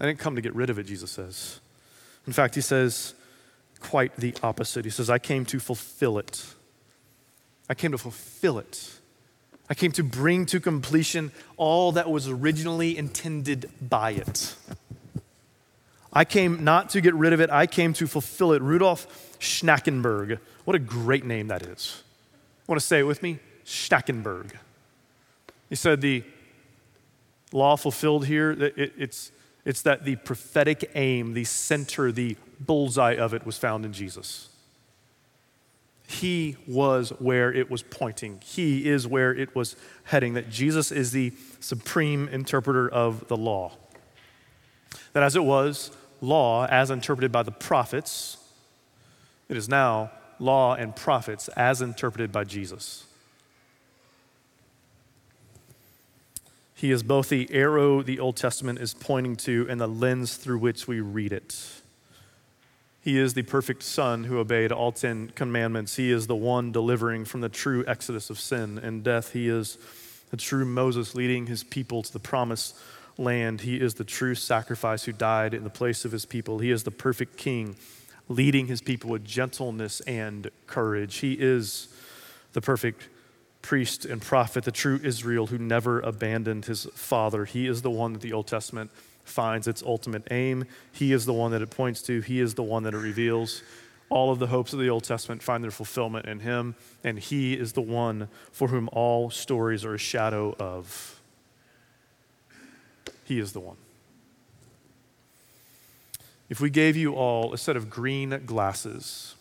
I 0.00 0.06
didn't 0.06 0.20
come 0.20 0.36
to 0.36 0.40
get 0.40 0.54
rid 0.54 0.70
of 0.70 0.78
it, 0.78 0.84
Jesus 0.84 1.10
says. 1.10 1.58
In 2.26 2.32
fact, 2.32 2.54
he 2.54 2.60
says 2.60 3.14
quite 3.80 4.16
the 4.16 4.32
opposite. 4.44 4.84
He 4.84 4.92
says, 4.92 5.10
I 5.10 5.18
came 5.18 5.44
to 5.46 5.58
fulfill 5.58 6.18
it. 6.18 6.46
I 7.68 7.74
came 7.74 7.90
to 7.90 7.98
fulfill 7.98 8.58
it. 8.58 9.00
I 9.72 9.74
came 9.74 9.92
to 9.92 10.04
bring 10.04 10.44
to 10.46 10.60
completion 10.60 11.32
all 11.56 11.92
that 11.92 12.10
was 12.10 12.28
originally 12.28 12.98
intended 12.98 13.70
by 13.80 14.10
it. 14.10 14.54
I 16.12 16.26
came 16.26 16.62
not 16.62 16.90
to 16.90 17.00
get 17.00 17.14
rid 17.14 17.32
of 17.32 17.40
it, 17.40 17.48
I 17.48 17.66
came 17.66 17.94
to 17.94 18.06
fulfill 18.06 18.52
it. 18.52 18.60
Rudolf 18.60 19.06
Schnackenburg. 19.38 20.40
What 20.66 20.74
a 20.74 20.78
great 20.78 21.24
name 21.24 21.48
that 21.48 21.62
is. 21.62 22.02
Want 22.66 22.78
to 22.78 22.86
say 22.86 22.98
it 22.98 23.04
with 23.04 23.22
me? 23.22 23.38
Schnackenburg. 23.64 24.58
He 25.70 25.74
said 25.74 26.02
the 26.02 26.22
law 27.50 27.78
fulfilled 27.78 28.26
here, 28.26 28.50
it, 28.50 28.92
it's, 28.98 29.32
it's 29.64 29.80
that 29.80 30.04
the 30.04 30.16
prophetic 30.16 30.90
aim, 30.94 31.32
the 31.32 31.44
center, 31.44 32.12
the 32.12 32.36
bullseye 32.60 33.16
of 33.16 33.32
it 33.32 33.46
was 33.46 33.56
found 33.56 33.86
in 33.86 33.94
Jesus. 33.94 34.50
He 36.12 36.56
was 36.66 37.10
where 37.18 37.52
it 37.52 37.70
was 37.70 37.82
pointing. 37.82 38.40
He 38.44 38.86
is 38.86 39.06
where 39.06 39.34
it 39.34 39.54
was 39.56 39.76
heading. 40.04 40.34
That 40.34 40.50
Jesus 40.50 40.92
is 40.92 41.10
the 41.12 41.32
supreme 41.58 42.28
interpreter 42.28 42.88
of 42.88 43.28
the 43.28 43.36
law. 43.36 43.72
That 45.14 45.22
as 45.22 45.36
it 45.36 45.44
was 45.44 45.90
law 46.20 46.66
as 46.66 46.90
interpreted 46.90 47.32
by 47.32 47.42
the 47.42 47.50
prophets, 47.50 48.36
it 49.48 49.56
is 49.56 49.68
now 49.68 50.10
law 50.38 50.74
and 50.74 50.94
prophets 50.94 51.48
as 51.48 51.80
interpreted 51.80 52.30
by 52.30 52.44
Jesus. 52.44 53.04
He 56.74 56.90
is 56.90 57.02
both 57.02 57.30
the 57.30 57.48
arrow 57.52 58.02
the 58.02 58.18
Old 58.18 58.36
Testament 58.36 58.80
is 58.80 58.92
pointing 58.92 59.36
to 59.36 59.66
and 59.70 59.80
the 59.80 59.86
lens 59.86 60.36
through 60.36 60.58
which 60.58 60.86
we 60.86 61.00
read 61.00 61.32
it. 61.32 61.81
He 63.02 63.18
is 63.18 63.34
the 63.34 63.42
perfect 63.42 63.82
Son 63.82 64.24
who 64.24 64.38
obeyed 64.38 64.70
all 64.70 64.92
Ten 64.92 65.32
Commandments. 65.34 65.96
He 65.96 66.12
is 66.12 66.28
the 66.28 66.36
one 66.36 66.70
delivering 66.70 67.24
from 67.24 67.40
the 67.40 67.48
true 67.48 67.84
exodus 67.86 68.30
of 68.30 68.38
sin 68.38 68.78
and 68.78 69.02
death. 69.02 69.32
He 69.32 69.48
is 69.48 69.76
the 70.30 70.36
true 70.36 70.64
Moses 70.64 71.14
leading 71.14 71.46
his 71.46 71.64
people 71.64 72.04
to 72.04 72.12
the 72.12 72.20
promised 72.20 72.76
land. 73.18 73.62
He 73.62 73.80
is 73.80 73.94
the 73.94 74.04
true 74.04 74.36
sacrifice 74.36 75.04
who 75.04 75.12
died 75.12 75.52
in 75.52 75.64
the 75.64 75.70
place 75.70 76.04
of 76.04 76.12
his 76.12 76.24
people. 76.24 76.60
He 76.60 76.70
is 76.70 76.84
the 76.84 76.92
perfect 76.92 77.36
King 77.36 77.74
leading 78.28 78.68
his 78.68 78.80
people 78.80 79.10
with 79.10 79.24
gentleness 79.24 80.00
and 80.02 80.48
courage. 80.68 81.16
He 81.16 81.32
is 81.34 81.88
the 82.52 82.60
perfect 82.60 83.08
priest 83.62 84.04
and 84.04 84.22
prophet, 84.22 84.64
the 84.64 84.72
true 84.72 85.00
Israel 85.02 85.48
who 85.48 85.58
never 85.58 86.00
abandoned 86.00 86.66
his 86.66 86.86
father. 86.94 87.46
He 87.46 87.66
is 87.66 87.82
the 87.82 87.90
one 87.90 88.12
that 88.12 88.22
the 88.22 88.32
Old 88.32 88.46
Testament 88.46 88.90
finds 89.24 89.68
its 89.68 89.82
ultimate 89.82 90.26
aim. 90.30 90.64
He 90.92 91.12
is 91.12 91.26
the 91.26 91.32
one 91.32 91.52
that 91.52 91.62
it 91.62 91.70
points 91.70 92.02
to, 92.02 92.20
He 92.20 92.40
is 92.40 92.54
the 92.54 92.62
one 92.62 92.82
that 92.84 92.94
it 92.94 92.98
reveals. 92.98 93.62
All 94.10 94.30
of 94.30 94.38
the 94.38 94.48
hopes 94.48 94.72
of 94.72 94.78
the 94.78 94.90
Old 94.90 95.04
Testament 95.04 95.42
find 95.42 95.64
their 95.64 95.70
fulfillment 95.70 96.26
in 96.26 96.40
Him, 96.40 96.74
and 97.02 97.18
He 97.18 97.54
is 97.54 97.72
the 97.72 97.80
one 97.80 98.28
for 98.50 98.68
whom 98.68 98.88
all 98.92 99.30
stories 99.30 99.84
are 99.84 99.94
a 99.94 99.98
shadow 99.98 100.54
of. 100.58 101.20
He 103.24 103.38
is 103.38 103.52
the 103.52 103.60
one. 103.60 103.76
If 106.50 106.60
we 106.60 106.68
gave 106.68 106.96
you 106.96 107.14
all 107.14 107.54
a 107.54 107.58
set 107.58 107.76
of 107.76 107.88
green 107.88 108.42
glasses, 108.44 109.36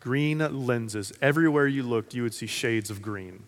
green 0.00 0.38
lenses, 0.38 1.12
everywhere 1.20 1.66
you 1.66 1.82
looked, 1.82 2.14
you 2.14 2.22
would 2.22 2.32
see 2.32 2.46
shades 2.46 2.88
of 2.88 3.02
green 3.02 3.42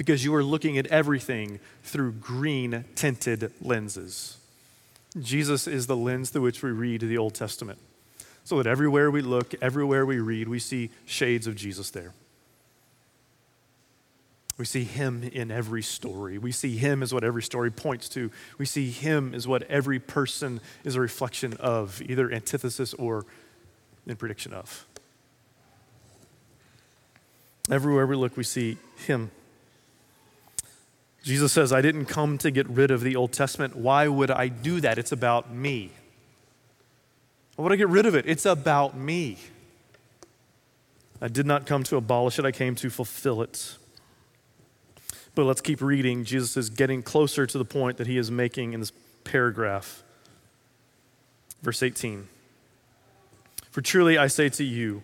because 0.00 0.24
you 0.24 0.34
are 0.34 0.42
looking 0.42 0.78
at 0.78 0.86
everything 0.86 1.60
through 1.82 2.10
green 2.10 2.86
tinted 2.94 3.52
lenses. 3.60 4.38
Jesus 5.20 5.66
is 5.66 5.88
the 5.88 5.96
lens 5.96 6.30
through 6.30 6.40
which 6.40 6.62
we 6.62 6.70
read 6.70 7.02
the 7.02 7.18
Old 7.18 7.34
Testament. 7.34 7.78
So 8.42 8.56
that 8.56 8.66
everywhere 8.66 9.10
we 9.10 9.20
look, 9.20 9.52
everywhere 9.60 10.06
we 10.06 10.18
read, 10.18 10.48
we 10.48 10.58
see 10.58 10.88
shades 11.04 11.46
of 11.46 11.54
Jesus 11.54 11.90
there. 11.90 12.14
We 14.56 14.64
see 14.64 14.84
him 14.84 15.22
in 15.22 15.50
every 15.50 15.82
story. 15.82 16.38
We 16.38 16.52
see 16.52 16.78
him 16.78 17.02
as 17.02 17.12
what 17.12 17.22
every 17.22 17.42
story 17.42 17.70
points 17.70 18.08
to. 18.08 18.30
We 18.56 18.64
see 18.64 18.90
him 18.90 19.34
as 19.34 19.46
what 19.46 19.64
every 19.64 19.98
person 19.98 20.62
is 20.82 20.96
a 20.96 21.00
reflection 21.02 21.52
of, 21.60 22.00
either 22.06 22.32
antithesis 22.32 22.94
or 22.94 23.26
in 24.06 24.16
prediction 24.16 24.54
of. 24.54 24.86
Everywhere 27.70 28.06
we 28.06 28.16
look, 28.16 28.38
we 28.38 28.44
see 28.44 28.78
him. 29.06 29.30
Jesus 31.22 31.52
says, 31.52 31.72
I 31.72 31.82
didn't 31.82 32.06
come 32.06 32.38
to 32.38 32.50
get 32.50 32.68
rid 32.68 32.90
of 32.90 33.02
the 33.02 33.14
Old 33.16 33.32
Testament. 33.32 33.76
Why 33.76 34.08
would 34.08 34.30
I 34.30 34.48
do 34.48 34.80
that? 34.80 34.98
It's 34.98 35.12
about 35.12 35.52
me. 35.52 35.92
Why 37.56 37.64
would 37.64 37.72
I 37.72 37.76
get 37.76 37.88
rid 37.88 38.06
of 38.06 38.14
it? 38.14 38.24
It's 38.26 38.46
about 38.46 38.96
me. 38.96 39.38
I 41.20 41.28
did 41.28 41.44
not 41.44 41.66
come 41.66 41.82
to 41.84 41.96
abolish 41.96 42.38
it, 42.38 42.46
I 42.46 42.52
came 42.52 42.74
to 42.76 42.88
fulfill 42.88 43.42
it. 43.42 43.76
But 45.34 45.44
let's 45.44 45.60
keep 45.60 45.82
reading. 45.82 46.24
Jesus 46.24 46.56
is 46.56 46.70
getting 46.70 47.02
closer 47.02 47.46
to 47.46 47.58
the 47.58 47.64
point 47.64 47.98
that 47.98 48.06
he 48.06 48.16
is 48.16 48.30
making 48.30 48.72
in 48.72 48.80
this 48.80 48.92
paragraph. 49.24 50.02
Verse 51.62 51.82
18 51.82 52.26
For 53.70 53.82
truly 53.82 54.16
I 54.16 54.26
say 54.26 54.48
to 54.48 54.64
you, 54.64 55.02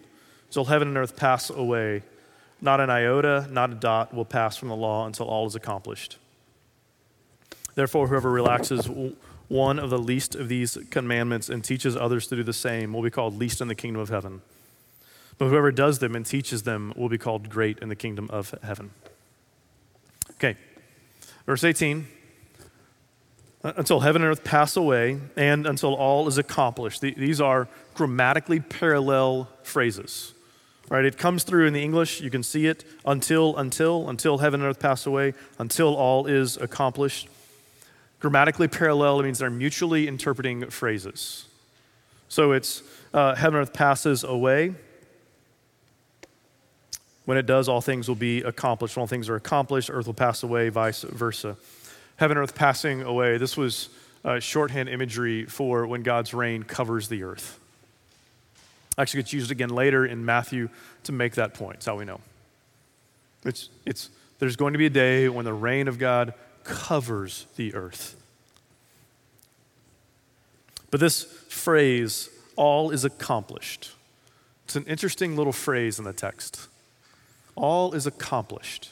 till 0.51 0.65
heaven 0.65 0.89
and 0.89 0.97
earth 0.97 1.17
pass 1.17 1.51
away, 1.51 2.03
not 2.61 2.81
an 2.81 2.91
iota, 2.91 3.47
not 3.51 3.71
a 3.71 3.75
dot 3.75 4.15
will 4.15 4.25
pass 4.25 4.57
from 4.57 4.69
the 4.69 4.77
law 4.77 5.07
until 5.07 5.27
all 5.27 5.47
is 5.47 5.55
accomplished. 5.55 6.19
Therefore, 7.75 8.09
whoever 8.09 8.31
relaxes 8.31 8.89
one 9.49 9.79
of 9.79 9.91
the 9.91 9.99
least 9.99 10.35
of 10.35 10.49
these 10.49 10.79
commandments 10.91 11.49
and 11.49 11.63
teaches 11.63 11.97
others 11.97 12.27
to 12.29 12.37
do 12.37 12.43
the 12.43 12.53
same 12.53 12.93
will 12.93 13.03
be 13.03 13.11
called 13.11 13.39
least 13.39 13.61
in 13.61 13.69
the 13.69 13.75
kingdom 13.75 14.01
of 14.01 14.09
heaven. 14.09 14.43
But 15.39 15.49
whoever 15.49 15.71
does 15.71 15.99
them 15.99 16.17
and 16.17 16.25
teaches 16.25 16.63
them 16.63 16.95
will 16.97 17.09
be 17.09 17.19
called 17.19 17.49
great 17.51 17.79
in 17.81 17.89
the 17.89 17.97
kingdom 17.97 18.29
of 18.31 18.55
heaven. 18.63 18.91
Okay, 20.33 20.57
verse 21.45 21.63
18 21.63 22.07
until 23.77 24.01
heaven 24.01 24.23
and 24.23 24.31
earth 24.31 24.45
pass 24.45 24.77
away 24.77 25.19
and 25.37 25.67
until 25.67 25.95
all 25.95 26.29
is 26.29 26.39
accomplished. 26.39 27.01
These 27.01 27.41
are 27.41 27.69
grammatically 27.95 28.61
parallel 28.61 29.49
phrases. 29.63 30.35
Right? 30.89 31.05
It 31.05 31.19
comes 31.19 31.43
through 31.43 31.67
in 31.67 31.73
the 31.73 31.83
English. 31.83 32.21
You 32.21 32.31
can 32.31 32.43
see 32.43 32.67
it 32.67 32.85
until, 33.05 33.57
until, 33.57 34.09
until 34.09 34.39
heaven 34.39 34.61
and 34.61 34.71
earth 34.71 34.79
pass 34.79 35.07
away, 35.07 35.35
until 35.59 35.97
all 35.97 36.27
is 36.27 36.57
accomplished. 36.57 37.29
Grammatically 38.21 38.69
parallel 38.69 39.23
means 39.23 39.39
they're 39.39 39.51
mutually 39.51 40.09
interpreting 40.09 40.71
phrases. 40.71 41.47
So 42.29 42.53
it's 42.53 42.83
uh, 43.13 43.35
heaven 43.35 43.59
and 43.59 43.69
earth 43.69 43.75
passes 43.75 44.25
away. 44.25 44.75
When 47.25 47.37
it 47.37 47.47
does, 47.47 47.69
all 47.69 47.81
things 47.81 48.07
will 48.07 48.15
be 48.15 48.43
accomplished. 48.43 48.97
When 48.97 49.03
all 49.03 49.09
things 49.09 49.29
are 49.29 49.35
accomplished, 49.35 49.91
earth 49.93 50.07
will 50.07 50.15
pass 50.15 50.45
away, 50.45 50.69
vice 50.69 51.03
versa. 51.03 51.57
Heaven 52.17 52.37
and 52.37 52.45
earth 52.45 52.55
passing 52.55 53.03
away. 53.03 53.37
This 53.37 53.57
was 53.57 53.89
uh, 54.25 54.39
shorthand 54.39 54.89
imagery 54.89 55.45
for 55.45 55.87
when 55.87 56.03
God's 56.03 56.33
reign 56.33 56.63
covers 56.63 57.09
the 57.09 57.25
earth. 57.25 57.59
Actually, 58.99 59.23
gets 59.23 59.33
used 59.33 59.51
again 59.51 59.69
later 59.69 60.07
in 60.07 60.25
Matthew 60.25 60.69
to 61.05 61.13
make 61.13 61.35
that 61.35 61.55
point. 61.55 61.75
That's 61.75 61.87
how 61.87 61.97
we 61.97 62.05
know. 62.05 62.21
It's, 63.45 63.69
it's, 63.85 64.11
there's 64.39 64.57
going 64.57 64.73
to 64.73 64.79
be 64.79 64.87
a 64.87 64.91
day 64.91 65.29
when 65.29 65.45
the 65.45 65.53
reign 65.53 65.87
of 65.89 65.99
God 65.99 66.35
covers 66.65 67.47
the 67.57 67.75
earth. 67.75 68.17
But 70.91 71.01
this 71.01 71.25
phrase, 71.25 72.31
all 72.57 72.91
is 72.91 73.05
accomplished, 73.05 73.93
it's 74.65 74.77
an 74.77 74.85
interesting 74.85 75.37
little 75.37 75.53
phrase 75.53 75.99
in 75.99 76.05
the 76.05 76.13
text. 76.13 76.67
All 77.55 77.93
is 77.93 78.07
accomplished. 78.07 78.91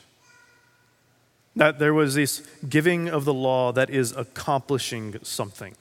That 1.57 1.79
there 1.79 1.95
was 1.95 2.15
this 2.15 2.47
giving 2.69 3.09
of 3.09 3.25
the 3.25 3.35
law 3.35 3.73
that 3.73 3.91
is 3.91 4.13
accomplishing 4.13 5.17
something. 5.23 5.75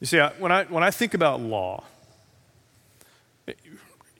You 0.00 0.06
see, 0.06 0.18
when 0.38 0.52
I, 0.52 0.64
when 0.64 0.82
I 0.82 0.90
think 0.90 1.14
about 1.14 1.40
law, 1.40 1.84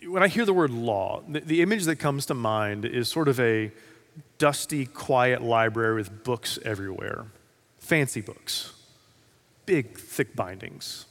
when 0.07 0.23
I 0.23 0.29
hear 0.29 0.45
the 0.45 0.53
word 0.53 0.71
law, 0.71 1.23
the, 1.29 1.41
the, 1.41 1.63
image 1.63 1.85
that 1.85 1.97
comes 1.97 2.27
to 2.27 2.35
mind 2.35 2.85
is 2.85 3.09
sort 3.09 3.29
of 3.29 3.41
a 3.41 3.73
dusty, 4.39 4.87
quiet 4.87 5.43
library 5.43 5.95
with 5.95 6.25
books 6.25 6.59
everywhere, 6.65 7.27
fancy 7.79 8.21
books, 8.21 8.73
big, 9.65 9.99
thick 9.99 10.37
bindings. 10.37 11.07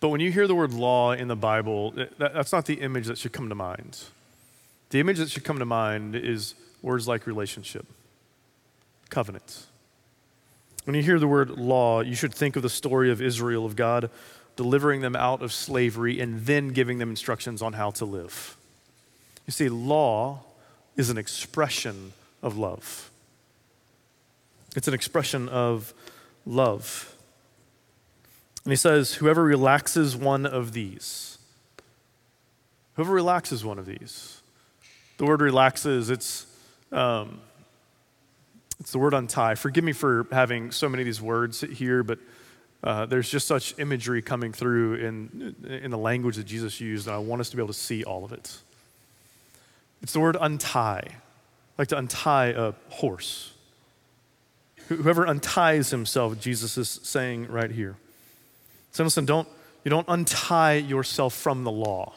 But 0.00 0.08
when 0.08 0.20
you 0.20 0.32
hear 0.32 0.46
the 0.46 0.54
word 0.54 0.72
law 0.72 1.12
in 1.12 1.28
the 1.28 1.36
Bible, 1.36 1.92
that, 1.92 2.18
that's 2.18 2.52
not 2.52 2.66
the 2.66 2.74
image 2.74 3.06
that 3.06 3.18
should 3.18 3.32
come 3.32 3.48
to 3.48 3.54
mind. 3.54 4.00
The 4.90 5.00
image 5.00 5.18
that 5.18 5.30
should 5.30 5.44
come 5.44 5.58
to 5.58 5.64
mind 5.64 6.16
is 6.16 6.54
words 6.82 7.06
like 7.06 7.26
relationship, 7.26 7.86
covenant. 9.10 9.66
When 10.84 10.96
you 10.96 11.02
hear 11.02 11.20
the 11.20 11.28
word 11.28 11.50
law, 11.50 12.00
you 12.00 12.16
should 12.16 12.34
think 12.34 12.56
of 12.56 12.62
the 12.62 12.68
story 12.68 13.10
of 13.10 13.22
Israel, 13.22 13.64
of 13.64 13.76
God 13.76 14.10
delivering 14.56 15.00
them 15.00 15.16
out 15.16 15.42
of 15.42 15.52
slavery, 15.52 16.20
and 16.20 16.46
then 16.46 16.68
giving 16.68 16.98
them 16.98 17.10
instructions 17.10 17.62
on 17.62 17.72
how 17.72 17.90
to 17.92 18.04
live. 18.04 18.56
You 19.46 19.52
see, 19.52 19.68
law 19.68 20.44
is 20.96 21.10
an 21.10 21.18
expression 21.18 22.12
of 22.42 22.56
love, 22.56 23.10
it's 24.76 24.88
an 24.88 24.94
expression 24.94 25.48
of 25.48 25.94
love. 26.46 27.08
And 28.64 28.70
he 28.70 28.76
says, 28.76 29.14
Whoever 29.14 29.42
relaxes 29.42 30.16
one 30.16 30.46
of 30.46 30.72
these, 30.72 31.38
whoever 32.94 33.12
relaxes 33.12 33.64
one 33.64 33.78
of 33.78 33.86
these, 33.86 34.40
the 35.18 35.24
word 35.24 35.40
relaxes, 35.40 36.10
it's, 36.10 36.46
um, 36.92 37.40
it's 38.78 38.92
the 38.92 38.98
word 38.98 39.14
untie. 39.14 39.54
Forgive 39.54 39.84
me 39.84 39.92
for 39.92 40.26
having 40.30 40.70
so 40.70 40.88
many 40.88 41.02
of 41.02 41.06
these 41.06 41.22
words 41.22 41.60
here, 41.60 42.02
but 42.02 42.18
uh, 42.82 43.06
there's 43.06 43.30
just 43.30 43.46
such 43.46 43.78
imagery 43.78 44.22
coming 44.22 44.52
through 44.52 44.94
in, 44.94 45.54
in 45.82 45.90
the 45.90 45.98
language 45.98 46.36
that 46.36 46.46
Jesus 46.46 46.80
used, 46.80 47.06
and 47.06 47.14
I 47.14 47.18
want 47.18 47.40
us 47.40 47.50
to 47.50 47.56
be 47.56 47.62
able 47.62 47.72
to 47.72 47.78
see 47.78 48.02
all 48.02 48.24
of 48.24 48.32
it. 48.32 48.58
It's 50.02 50.12
the 50.12 50.20
word 50.20 50.36
untie, 50.40 51.06
like 51.78 51.88
to 51.88 51.98
untie 51.98 52.46
a 52.46 52.72
horse. 52.88 53.52
Whoever 54.88 55.26
unties 55.26 55.90
himself, 55.90 56.40
Jesus 56.40 56.76
is 56.76 56.88
saying 57.04 57.46
right 57.46 57.70
here. 57.70 57.96
So 58.90 59.04
listen, 59.04 59.24
don't, 59.24 59.48
you 59.84 59.90
don't 59.90 60.06
untie 60.08 60.74
yourself 60.74 61.34
from 61.34 61.62
the 61.62 61.70
law. 61.70 62.14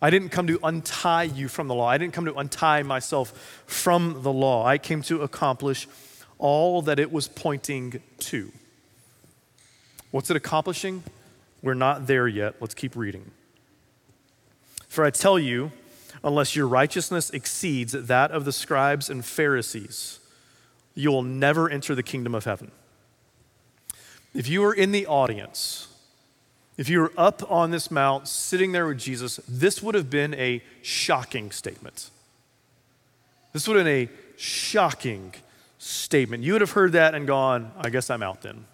I 0.00 0.10
didn't 0.10 0.28
come 0.28 0.46
to 0.46 0.60
untie 0.62 1.24
you 1.24 1.48
from 1.48 1.66
the 1.66 1.74
law. 1.74 1.88
I 1.88 1.98
didn't 1.98 2.12
come 2.12 2.26
to 2.26 2.34
untie 2.34 2.82
myself 2.84 3.64
from 3.66 4.22
the 4.22 4.32
law. 4.32 4.64
I 4.64 4.78
came 4.78 5.02
to 5.02 5.22
accomplish 5.22 5.88
all 6.38 6.82
that 6.82 7.00
it 7.00 7.10
was 7.10 7.26
pointing 7.26 8.00
to. 8.18 8.52
What's 10.16 10.30
it 10.30 10.36
accomplishing? 10.38 11.02
We're 11.62 11.74
not 11.74 12.06
there 12.06 12.26
yet. 12.26 12.54
Let's 12.58 12.72
keep 12.72 12.96
reading. 12.96 13.32
For 14.88 15.04
I 15.04 15.10
tell 15.10 15.38
you, 15.38 15.72
unless 16.24 16.56
your 16.56 16.66
righteousness 16.66 17.28
exceeds 17.28 17.92
that 17.92 18.30
of 18.30 18.46
the 18.46 18.52
scribes 18.52 19.10
and 19.10 19.22
Pharisees, 19.22 20.20
you 20.94 21.10
will 21.10 21.22
never 21.22 21.68
enter 21.68 21.94
the 21.94 22.02
kingdom 22.02 22.34
of 22.34 22.44
heaven. 22.44 22.70
If 24.32 24.48
you 24.48 24.62
were 24.62 24.72
in 24.72 24.90
the 24.90 25.06
audience, 25.06 25.88
if 26.78 26.88
you 26.88 27.00
were 27.00 27.12
up 27.18 27.42
on 27.52 27.70
this 27.70 27.90
mount 27.90 28.26
sitting 28.26 28.72
there 28.72 28.86
with 28.86 28.98
Jesus, 28.98 29.38
this 29.46 29.82
would 29.82 29.94
have 29.94 30.08
been 30.08 30.32
a 30.32 30.62
shocking 30.80 31.50
statement. 31.50 32.08
This 33.52 33.68
would 33.68 33.76
have 33.76 33.84
been 33.84 34.08
a 34.08 34.38
shocking 34.38 35.34
statement. 35.76 36.42
You 36.42 36.52
would 36.52 36.62
have 36.62 36.70
heard 36.70 36.92
that 36.92 37.14
and 37.14 37.26
gone, 37.26 37.70
I 37.76 37.90
guess 37.90 38.08
I'm 38.08 38.22
out 38.22 38.40
then. 38.40 38.64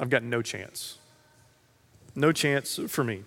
I've 0.00 0.10
got 0.10 0.22
no 0.22 0.40
chance. 0.40 0.98
No 2.16 2.32
chance 2.32 2.80
for 2.88 3.04
me. 3.04 3.22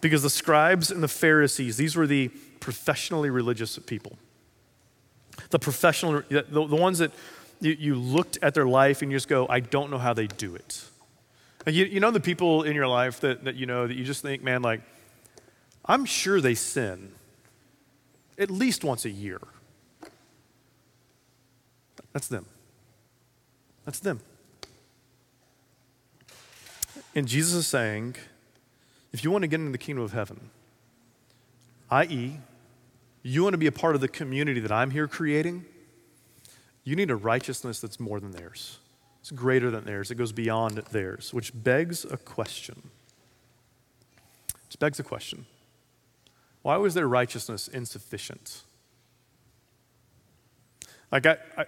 Because 0.00 0.22
the 0.22 0.30
scribes 0.30 0.90
and 0.90 1.02
the 1.02 1.08
Pharisees, 1.08 1.76
these 1.76 1.96
were 1.96 2.06
the 2.06 2.28
professionally 2.60 3.30
religious 3.30 3.78
people. 3.78 4.18
The 5.50 5.58
professional, 5.58 6.22
the, 6.28 6.44
the 6.50 6.76
ones 6.76 6.98
that 6.98 7.12
you, 7.60 7.76
you, 7.78 7.94
looked 7.94 8.38
at 8.42 8.54
their 8.54 8.66
life 8.66 9.00
and 9.00 9.10
you 9.10 9.16
just 9.16 9.28
go, 9.28 9.46
I 9.48 9.60
don't 9.60 9.90
know 9.90 9.98
how 9.98 10.12
they 10.12 10.26
do 10.26 10.54
it. 10.56 10.84
you, 11.66 11.84
you 11.84 12.00
know 12.00 12.10
the 12.10 12.20
people 12.20 12.64
in 12.64 12.74
your 12.74 12.88
life 12.88 13.20
that, 13.20 13.44
that 13.44 13.54
you 13.54 13.66
know 13.66 13.86
that 13.86 13.94
you 13.94 14.04
just 14.04 14.20
think, 14.20 14.42
man, 14.42 14.62
like, 14.62 14.80
I'm 15.84 16.04
sure 16.04 16.40
they 16.40 16.54
sin 16.54 17.12
at 18.38 18.50
least 18.50 18.84
once 18.84 19.04
a 19.04 19.10
year. 19.10 19.40
That's 22.12 22.28
them. 22.28 22.46
That's 23.84 24.00
them. 24.00 24.20
And 27.16 27.26
Jesus 27.26 27.54
is 27.54 27.66
saying, 27.66 28.16
if 29.10 29.24
you 29.24 29.30
want 29.30 29.40
to 29.40 29.48
get 29.48 29.58
into 29.58 29.72
the 29.72 29.78
kingdom 29.78 30.04
of 30.04 30.12
heaven, 30.12 30.50
i.e., 31.90 32.36
you 33.22 33.42
want 33.42 33.54
to 33.54 33.58
be 33.58 33.66
a 33.66 33.72
part 33.72 33.94
of 33.94 34.02
the 34.02 34.08
community 34.08 34.60
that 34.60 34.70
I'm 34.70 34.90
here 34.90 35.08
creating, 35.08 35.64
you 36.84 36.94
need 36.94 37.10
a 37.10 37.16
righteousness 37.16 37.80
that's 37.80 37.98
more 37.98 38.20
than 38.20 38.32
theirs. 38.32 38.78
It's 39.22 39.30
greater 39.30 39.70
than 39.70 39.84
theirs. 39.84 40.10
It 40.10 40.16
goes 40.16 40.30
beyond 40.30 40.76
theirs, 40.92 41.32
which 41.32 41.52
begs 41.54 42.04
a 42.04 42.18
question. 42.18 42.90
Which 44.66 44.78
begs 44.78 45.00
a 45.00 45.02
question. 45.02 45.46
Why 46.60 46.76
was 46.76 46.92
their 46.92 47.08
righteousness 47.08 47.66
insufficient? 47.66 48.60
Like, 51.10 51.24
I, 51.24 51.38
I, 51.56 51.64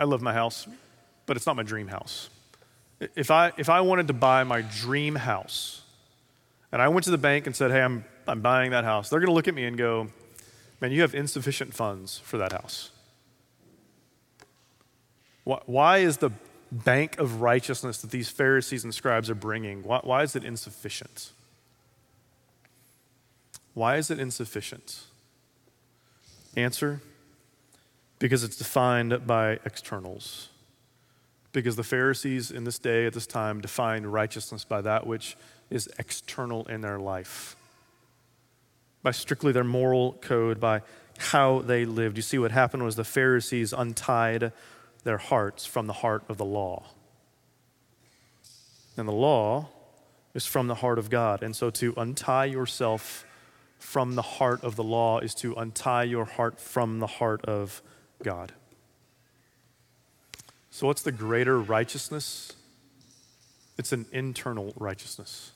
I 0.00 0.04
love 0.04 0.22
my 0.22 0.32
house, 0.32 0.66
but 1.24 1.36
it's 1.36 1.46
not 1.46 1.54
my 1.54 1.62
dream 1.62 1.86
house. 1.86 2.30
If 3.00 3.30
I, 3.30 3.52
if 3.56 3.68
I 3.68 3.80
wanted 3.80 4.08
to 4.08 4.12
buy 4.12 4.44
my 4.44 4.62
dream 4.62 5.14
house, 5.14 5.82
and 6.72 6.82
I 6.82 6.88
went 6.88 7.04
to 7.04 7.10
the 7.10 7.18
bank 7.18 7.46
and 7.46 7.54
said, 7.54 7.70
hey, 7.70 7.80
I'm, 7.80 8.04
I'm 8.26 8.40
buying 8.40 8.72
that 8.72 8.84
house, 8.84 9.08
they're 9.08 9.20
going 9.20 9.28
to 9.28 9.34
look 9.34 9.48
at 9.48 9.54
me 9.54 9.64
and 9.64 9.78
go, 9.78 10.08
man, 10.80 10.92
you 10.92 11.02
have 11.02 11.14
insufficient 11.14 11.74
funds 11.74 12.18
for 12.18 12.38
that 12.38 12.52
house. 12.52 12.90
Why 15.44 15.98
is 15.98 16.18
the 16.18 16.30
bank 16.70 17.18
of 17.18 17.40
righteousness 17.40 18.02
that 18.02 18.10
these 18.10 18.28
Pharisees 18.28 18.84
and 18.84 18.94
scribes 18.94 19.30
are 19.30 19.34
bringing, 19.34 19.82
why, 19.82 20.00
why 20.02 20.22
is 20.22 20.36
it 20.36 20.44
insufficient? 20.44 21.32
Why 23.72 23.96
is 23.96 24.10
it 24.10 24.18
insufficient? 24.18 25.04
Answer 26.56 27.00
because 28.18 28.42
it's 28.44 28.56
defined 28.56 29.26
by 29.26 29.52
externals. 29.64 30.48
Because 31.52 31.76
the 31.76 31.82
Pharisees 31.82 32.50
in 32.50 32.64
this 32.64 32.78
day, 32.78 33.06
at 33.06 33.14
this 33.14 33.26
time, 33.26 33.60
defined 33.60 34.12
righteousness 34.12 34.64
by 34.64 34.80
that 34.82 35.06
which 35.06 35.36
is 35.70 35.88
external 35.98 36.66
in 36.66 36.80
their 36.80 36.98
life, 36.98 37.56
by 39.02 39.10
strictly 39.10 39.52
their 39.52 39.64
moral 39.64 40.12
code, 40.20 40.60
by 40.60 40.82
how 41.18 41.60
they 41.60 41.84
lived. 41.84 42.16
You 42.16 42.22
see, 42.22 42.38
what 42.38 42.52
happened 42.52 42.84
was 42.84 42.96
the 42.96 43.04
Pharisees 43.04 43.72
untied 43.72 44.52
their 45.04 45.18
hearts 45.18 45.66
from 45.66 45.86
the 45.86 45.92
heart 45.94 46.22
of 46.28 46.36
the 46.36 46.44
law. 46.44 46.84
And 48.96 49.08
the 49.08 49.12
law 49.12 49.68
is 50.34 50.46
from 50.46 50.66
the 50.66 50.76
heart 50.76 50.98
of 50.98 51.08
God. 51.10 51.42
And 51.42 51.54
so 51.54 51.70
to 51.70 51.94
untie 51.96 52.46
yourself 52.46 53.24
from 53.78 54.16
the 54.16 54.22
heart 54.22 54.62
of 54.64 54.76
the 54.76 54.84
law 54.84 55.20
is 55.20 55.34
to 55.36 55.54
untie 55.54 56.02
your 56.02 56.24
heart 56.24 56.60
from 56.60 56.98
the 56.98 57.06
heart 57.06 57.44
of 57.44 57.80
God. 58.22 58.52
So, 60.70 60.86
what's 60.86 61.02
the 61.02 61.12
greater 61.12 61.58
righteousness? 61.58 62.52
It's 63.78 63.92
an 63.92 64.06
internal 64.12 64.72
righteousness. 64.76 65.52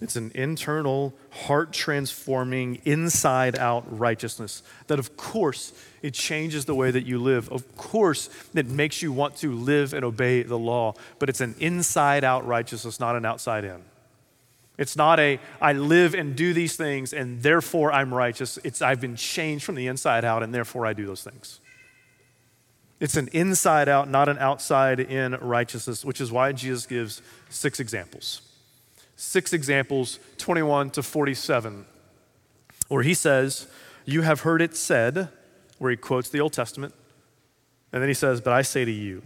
It's 0.00 0.14
an 0.14 0.30
internal, 0.34 1.12
heart 1.30 1.72
transforming, 1.72 2.80
inside 2.84 3.58
out 3.58 3.84
righteousness 3.98 4.62
that, 4.86 5.00
of 5.00 5.16
course, 5.16 5.72
it 6.02 6.14
changes 6.14 6.66
the 6.66 6.74
way 6.74 6.92
that 6.92 7.04
you 7.04 7.18
live. 7.18 7.50
Of 7.50 7.76
course, 7.76 8.30
it 8.54 8.68
makes 8.68 9.02
you 9.02 9.12
want 9.12 9.36
to 9.38 9.52
live 9.52 9.92
and 9.92 10.04
obey 10.04 10.42
the 10.42 10.58
law, 10.58 10.94
but 11.18 11.28
it's 11.28 11.40
an 11.40 11.56
inside 11.58 12.22
out 12.22 12.46
righteousness, 12.46 13.00
not 13.00 13.16
an 13.16 13.24
outside 13.24 13.64
in. 13.64 13.82
It's 14.78 14.94
not 14.94 15.18
a, 15.18 15.40
I 15.60 15.72
live 15.72 16.14
and 16.14 16.36
do 16.36 16.54
these 16.54 16.76
things 16.76 17.12
and 17.12 17.42
therefore 17.42 17.92
I'm 17.92 18.14
righteous. 18.14 18.60
It's, 18.62 18.80
I've 18.80 19.00
been 19.00 19.16
changed 19.16 19.64
from 19.64 19.74
the 19.74 19.88
inside 19.88 20.24
out 20.24 20.44
and 20.44 20.54
therefore 20.54 20.86
I 20.86 20.92
do 20.92 21.04
those 21.04 21.24
things. 21.24 21.58
It's 23.00 23.16
an 23.16 23.28
inside 23.32 23.88
out, 23.88 24.08
not 24.08 24.28
an 24.28 24.38
outside 24.38 24.98
in 24.98 25.34
righteousness, 25.34 26.04
which 26.04 26.20
is 26.20 26.32
why 26.32 26.52
Jesus 26.52 26.86
gives 26.86 27.22
six 27.48 27.80
examples 27.80 28.42
six 29.18 29.52
examples, 29.52 30.20
21 30.38 30.90
to 30.90 31.02
47, 31.02 31.84
where 32.86 33.02
he 33.02 33.14
says, 33.14 33.66
You 34.04 34.22
have 34.22 34.42
heard 34.42 34.62
it 34.62 34.76
said, 34.76 35.28
where 35.78 35.90
he 35.90 35.96
quotes 35.96 36.30
the 36.30 36.40
Old 36.40 36.52
Testament, 36.52 36.94
and 37.92 38.00
then 38.00 38.08
he 38.08 38.14
says, 38.14 38.40
But 38.40 38.52
I 38.52 38.62
say 38.62 38.84
to 38.84 38.90
you, 38.90 39.22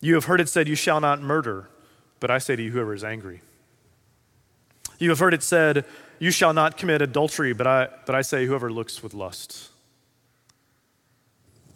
you 0.00 0.14
have 0.14 0.26
heard 0.26 0.42
it 0.42 0.50
said, 0.50 0.68
You 0.68 0.74
shall 0.74 1.00
not 1.00 1.22
murder, 1.22 1.70
but 2.20 2.30
I 2.30 2.36
say 2.36 2.54
to 2.54 2.62
you, 2.62 2.70
whoever 2.70 2.92
is 2.92 3.02
angry. 3.02 3.40
You 4.98 5.08
have 5.08 5.18
heard 5.18 5.32
it 5.34 5.42
said, 5.42 5.86
You 6.18 6.30
shall 6.30 6.52
not 6.52 6.76
commit 6.76 7.00
adultery, 7.00 7.54
but 7.54 7.66
I, 7.66 7.88
but 8.04 8.14
I 8.14 8.20
say, 8.20 8.44
whoever 8.44 8.70
looks 8.70 9.02
with 9.02 9.14
lust. 9.14 9.70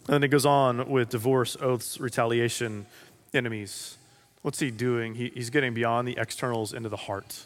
And 0.09 0.15
then 0.15 0.23
it 0.23 0.29
goes 0.29 0.43
on 0.43 0.89
with 0.89 1.09
divorce, 1.09 1.55
oaths, 1.61 1.99
retaliation, 1.99 2.87
enemies. 3.31 3.95
What's 4.41 4.57
he 4.57 4.71
doing? 4.71 5.13
He, 5.13 5.29
he's 5.35 5.51
getting 5.51 5.75
beyond 5.75 6.07
the 6.07 6.17
externals 6.17 6.73
into 6.73 6.89
the 6.89 6.97
heart. 6.97 7.45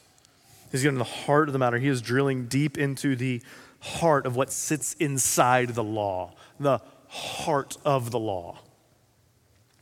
He's 0.72 0.82
getting 0.82 0.98
the 0.98 1.04
heart 1.04 1.50
of 1.50 1.54
the 1.54 1.60
matter. 1.60 1.78
He 1.78 1.90
is 1.90 2.02
drilling 2.02 2.46
deep 2.46 2.78
into 2.78 3.18
the 3.18 3.42
heart 3.82 4.26
of 4.26 4.38
what 4.38 4.50
sits 4.50 4.94
inside 4.94 5.76
the 5.76 5.84
law, 5.84 6.36
the 6.58 6.80
heart 7.10 7.76
of 7.84 8.12
the 8.12 8.20
law. 8.20 8.60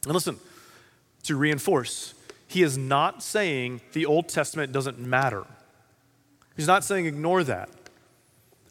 And 0.05 0.13
listen, 0.15 0.37
to 1.25 1.35
reinforce, 1.35 2.15
he 2.47 2.63
is 2.63 2.79
not 2.79 3.21
saying 3.21 3.81
the 3.93 4.07
Old 4.07 4.27
Testament 4.27 4.71
doesn't 4.71 4.97
matter. 4.97 5.45
He's 6.57 6.65
not 6.65 6.83
saying 6.83 7.05
ignore 7.05 7.43
that, 7.43 7.69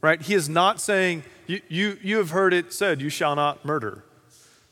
right? 0.00 0.20
He 0.20 0.34
is 0.34 0.48
not 0.48 0.80
saying, 0.80 1.24
you, 1.46 1.60
you, 1.68 1.98
you 2.02 2.16
have 2.18 2.30
heard 2.30 2.54
it 2.54 2.72
said, 2.72 3.00
you 3.00 3.08
shall 3.08 3.34
not 3.36 3.64
murder. 3.64 4.04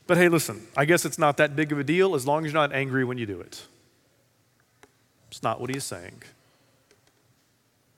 But 0.07 0.17
hey, 0.17 0.27
listen, 0.27 0.67
I 0.75 0.85
guess 0.85 1.05
it's 1.05 1.19
not 1.19 1.37
that 1.37 1.55
big 1.55 1.71
of 1.71 1.79
a 1.79 1.83
deal 1.83 2.15
as 2.15 2.25
long 2.25 2.45
as 2.45 2.51
you're 2.51 2.61
not 2.61 2.73
angry 2.73 3.03
when 3.03 3.17
you 3.17 3.25
do 3.25 3.39
it. 3.39 3.65
It's 5.29 5.43
not 5.43 5.61
what 5.61 5.69
he 5.69 5.77
is 5.77 5.83
saying. 5.83 6.23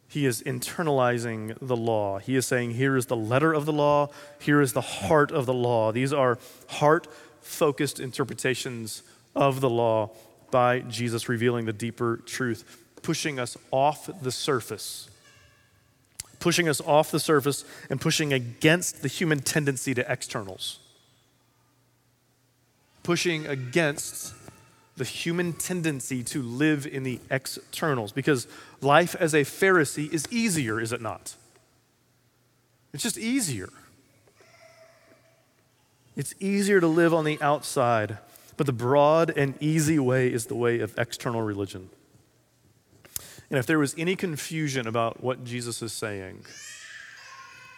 He 0.09 0.25
is 0.25 0.43
internalizing 0.43 1.57
the 1.61 1.77
law. 1.77 2.19
He 2.19 2.35
is 2.35 2.45
saying, 2.45 2.71
here 2.71 2.97
is 2.97 3.05
the 3.05 3.15
letter 3.15 3.53
of 3.53 3.65
the 3.65 3.71
law, 3.71 4.09
here 4.39 4.59
is 4.59 4.73
the 4.73 4.81
heart 4.81 5.31
of 5.31 5.45
the 5.45 5.53
law. 5.53 5.93
These 5.93 6.11
are 6.11 6.37
heart 6.67 7.07
focused 7.39 7.97
interpretations 7.97 9.03
of 9.33 9.61
the 9.61 9.69
law 9.69 10.09
by 10.51 10.81
Jesus 10.81 11.29
revealing 11.29 11.63
the 11.63 11.71
deeper 11.71 12.17
truth, 12.25 12.85
pushing 13.01 13.39
us 13.39 13.55
off 13.71 14.09
the 14.21 14.33
surface. 14.33 15.09
Pushing 16.41 16.67
us 16.67 16.81
off 16.81 17.11
the 17.11 17.19
surface 17.19 17.63
and 17.89 18.01
pushing 18.01 18.33
against 18.33 19.01
the 19.01 19.07
human 19.07 19.39
tendency 19.39 19.93
to 19.93 20.11
externals. 20.11 20.79
Pushing 23.03 23.47
against 23.47 24.33
the 24.97 25.05
human 25.05 25.53
tendency 25.53 26.23
to 26.23 26.41
live 26.41 26.85
in 26.85 27.03
the 27.03 27.19
externals 27.29 28.11
because 28.11 28.47
life 28.81 29.15
as 29.19 29.33
a 29.33 29.41
Pharisee 29.41 30.11
is 30.11 30.27
easier, 30.29 30.81
is 30.81 30.91
it 30.91 31.01
not? 31.01 31.35
It's 32.93 33.03
just 33.03 33.17
easier. 33.17 33.69
It's 36.15 36.35
easier 36.39 36.79
to 36.81 36.87
live 36.87 37.13
on 37.13 37.23
the 37.23 37.41
outside, 37.41 38.17
but 38.57 38.65
the 38.65 38.73
broad 38.73 39.31
and 39.35 39.53
easy 39.61 39.97
way 39.97 40.31
is 40.31 40.47
the 40.47 40.55
way 40.55 40.79
of 40.79 40.97
external 40.97 41.41
religion. 41.41 41.89
And 43.51 43.59
if 43.59 43.65
there 43.65 43.79
was 43.79 43.93
any 43.97 44.15
confusion 44.15 44.87
about 44.87 45.21
what 45.21 45.43
Jesus 45.43 45.81
is 45.81 45.91
saying, 45.91 46.45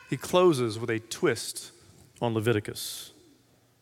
he 0.08 0.16
closes 0.16 0.78
with 0.78 0.92
a 0.92 1.00
twist 1.00 1.72
on 2.22 2.36
Leviticus 2.36 3.12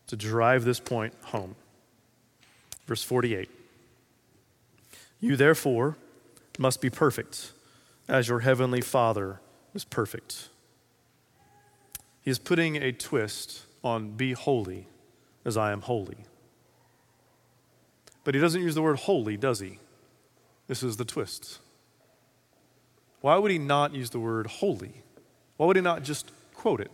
to 0.06 0.16
drive 0.16 0.64
this 0.64 0.80
point 0.80 1.12
home. 1.24 1.54
Verse 2.86 3.02
48 3.02 3.50
You 5.20 5.36
therefore 5.36 5.98
must 6.58 6.80
be 6.80 6.88
perfect, 6.88 7.52
as 8.08 8.26
your 8.26 8.40
heavenly 8.40 8.80
Father 8.80 9.40
is 9.74 9.84
perfect. 9.84 10.48
He 12.22 12.30
is 12.30 12.38
putting 12.38 12.76
a 12.76 12.92
twist 12.92 13.66
on 13.84 14.12
be 14.12 14.32
holy 14.32 14.86
as 15.44 15.58
I 15.58 15.72
am 15.72 15.82
holy. 15.82 16.24
But 18.24 18.34
he 18.34 18.40
doesn't 18.40 18.62
use 18.62 18.74
the 18.74 18.82
word 18.82 19.00
holy, 19.00 19.36
does 19.36 19.60
he? 19.60 19.78
This 20.68 20.82
is 20.82 20.96
the 20.96 21.04
twist. 21.04 21.58
Why 23.22 23.36
would 23.38 23.50
he 23.50 23.58
not 23.58 23.94
use 23.94 24.10
the 24.10 24.18
word 24.18 24.46
holy? 24.46 24.92
Why 25.56 25.66
would 25.66 25.76
he 25.76 25.82
not 25.82 26.02
just 26.02 26.30
quote 26.54 26.80
it? 26.80 26.90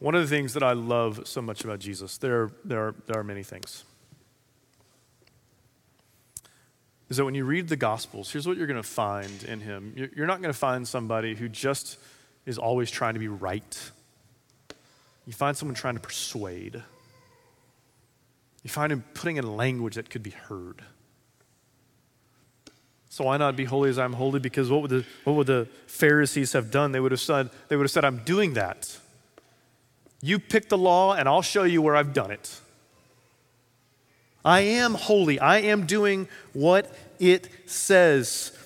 One 0.00 0.16
of 0.16 0.22
the 0.22 0.26
things 0.28 0.54
that 0.54 0.64
I 0.64 0.72
love 0.72 1.28
so 1.28 1.40
much 1.40 1.62
about 1.62 1.78
Jesus, 1.78 2.18
there, 2.18 2.50
there, 2.64 2.88
are, 2.88 2.94
there 3.06 3.20
are 3.20 3.24
many 3.24 3.44
things, 3.44 3.84
is 7.08 7.16
that 7.18 7.24
when 7.24 7.36
you 7.36 7.44
read 7.44 7.68
the 7.68 7.76
Gospels, 7.76 8.32
here's 8.32 8.46
what 8.46 8.56
you're 8.56 8.66
going 8.66 8.82
to 8.82 8.88
find 8.88 9.44
in 9.44 9.60
him. 9.60 9.94
You're 10.16 10.26
not 10.26 10.42
going 10.42 10.52
to 10.52 10.58
find 10.58 10.86
somebody 10.88 11.36
who 11.36 11.48
just 11.48 11.98
is 12.44 12.58
always 12.58 12.90
trying 12.90 13.14
to 13.14 13.20
be 13.20 13.28
right. 13.28 13.90
You 15.26 15.32
find 15.32 15.56
someone 15.56 15.76
trying 15.76 15.94
to 15.94 16.00
persuade. 16.00 16.82
You 18.64 18.70
find 18.70 18.90
him 18.90 19.04
putting 19.14 19.36
in 19.36 19.56
language 19.56 19.94
that 19.94 20.10
could 20.10 20.24
be 20.24 20.30
heard. 20.30 20.82
So 23.12 23.24
why 23.24 23.36
not 23.36 23.56
be 23.56 23.66
holy 23.66 23.90
as 23.90 23.98
I'm 23.98 24.14
holy? 24.14 24.40
Because 24.40 24.70
what 24.70 24.80
would 24.80 24.90
the, 24.90 25.04
what 25.24 25.34
would 25.34 25.46
the 25.46 25.68
Pharisees 25.86 26.54
have 26.54 26.70
done? 26.70 26.92
They 26.92 27.00
would 27.00 27.12
have 27.12 27.20
said, 27.20 27.50
they 27.68 27.76
would 27.76 27.82
have 27.84 27.90
said, 27.90 28.06
I'm 28.06 28.24
doing 28.24 28.54
that. 28.54 28.98
You 30.22 30.38
pick 30.38 30.70
the 30.70 30.78
law 30.78 31.12
and 31.12 31.28
I'll 31.28 31.42
show 31.42 31.64
you 31.64 31.82
where 31.82 31.94
I've 31.94 32.14
done 32.14 32.30
it. 32.30 32.58
I 34.42 34.60
am 34.60 34.94
holy. 34.94 35.38
I 35.38 35.58
am 35.58 35.84
doing 35.84 36.26
what 36.54 36.90
it 37.18 37.50
says. 37.66 38.56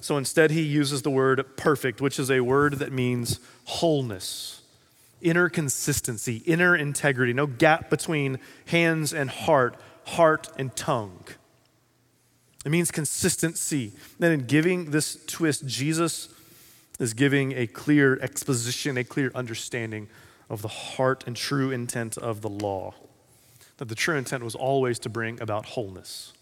So 0.00 0.18
instead, 0.18 0.50
he 0.50 0.60
uses 0.60 1.00
the 1.00 1.10
word 1.10 1.46
perfect, 1.56 2.02
which 2.02 2.18
is 2.18 2.30
a 2.30 2.40
word 2.40 2.74
that 2.80 2.92
means 2.92 3.40
wholeness, 3.64 4.60
inner 5.22 5.48
consistency, 5.48 6.42
inner 6.44 6.76
integrity, 6.76 7.32
no 7.32 7.46
gap 7.46 7.88
between 7.88 8.38
hands 8.66 9.14
and 9.14 9.30
heart, 9.30 9.76
heart 10.04 10.48
and 10.58 10.76
tongue. 10.76 11.24
It 12.64 12.70
means 12.70 12.90
consistency. 12.90 13.92
Then, 14.18 14.32
in 14.32 14.46
giving 14.46 14.90
this 14.90 15.18
twist, 15.26 15.66
Jesus 15.66 16.28
is 16.98 17.14
giving 17.14 17.52
a 17.52 17.66
clear 17.66 18.18
exposition, 18.20 18.96
a 18.96 19.04
clear 19.04 19.30
understanding 19.34 20.08
of 20.50 20.62
the 20.62 20.68
heart 20.68 21.24
and 21.26 21.36
true 21.36 21.70
intent 21.70 22.18
of 22.18 22.40
the 22.40 22.48
law. 22.48 22.94
That 23.76 23.88
the 23.88 23.94
true 23.94 24.16
intent 24.16 24.42
was 24.42 24.54
always 24.54 24.98
to 25.00 25.08
bring 25.08 25.40
about 25.40 25.66
wholeness. 25.66 26.32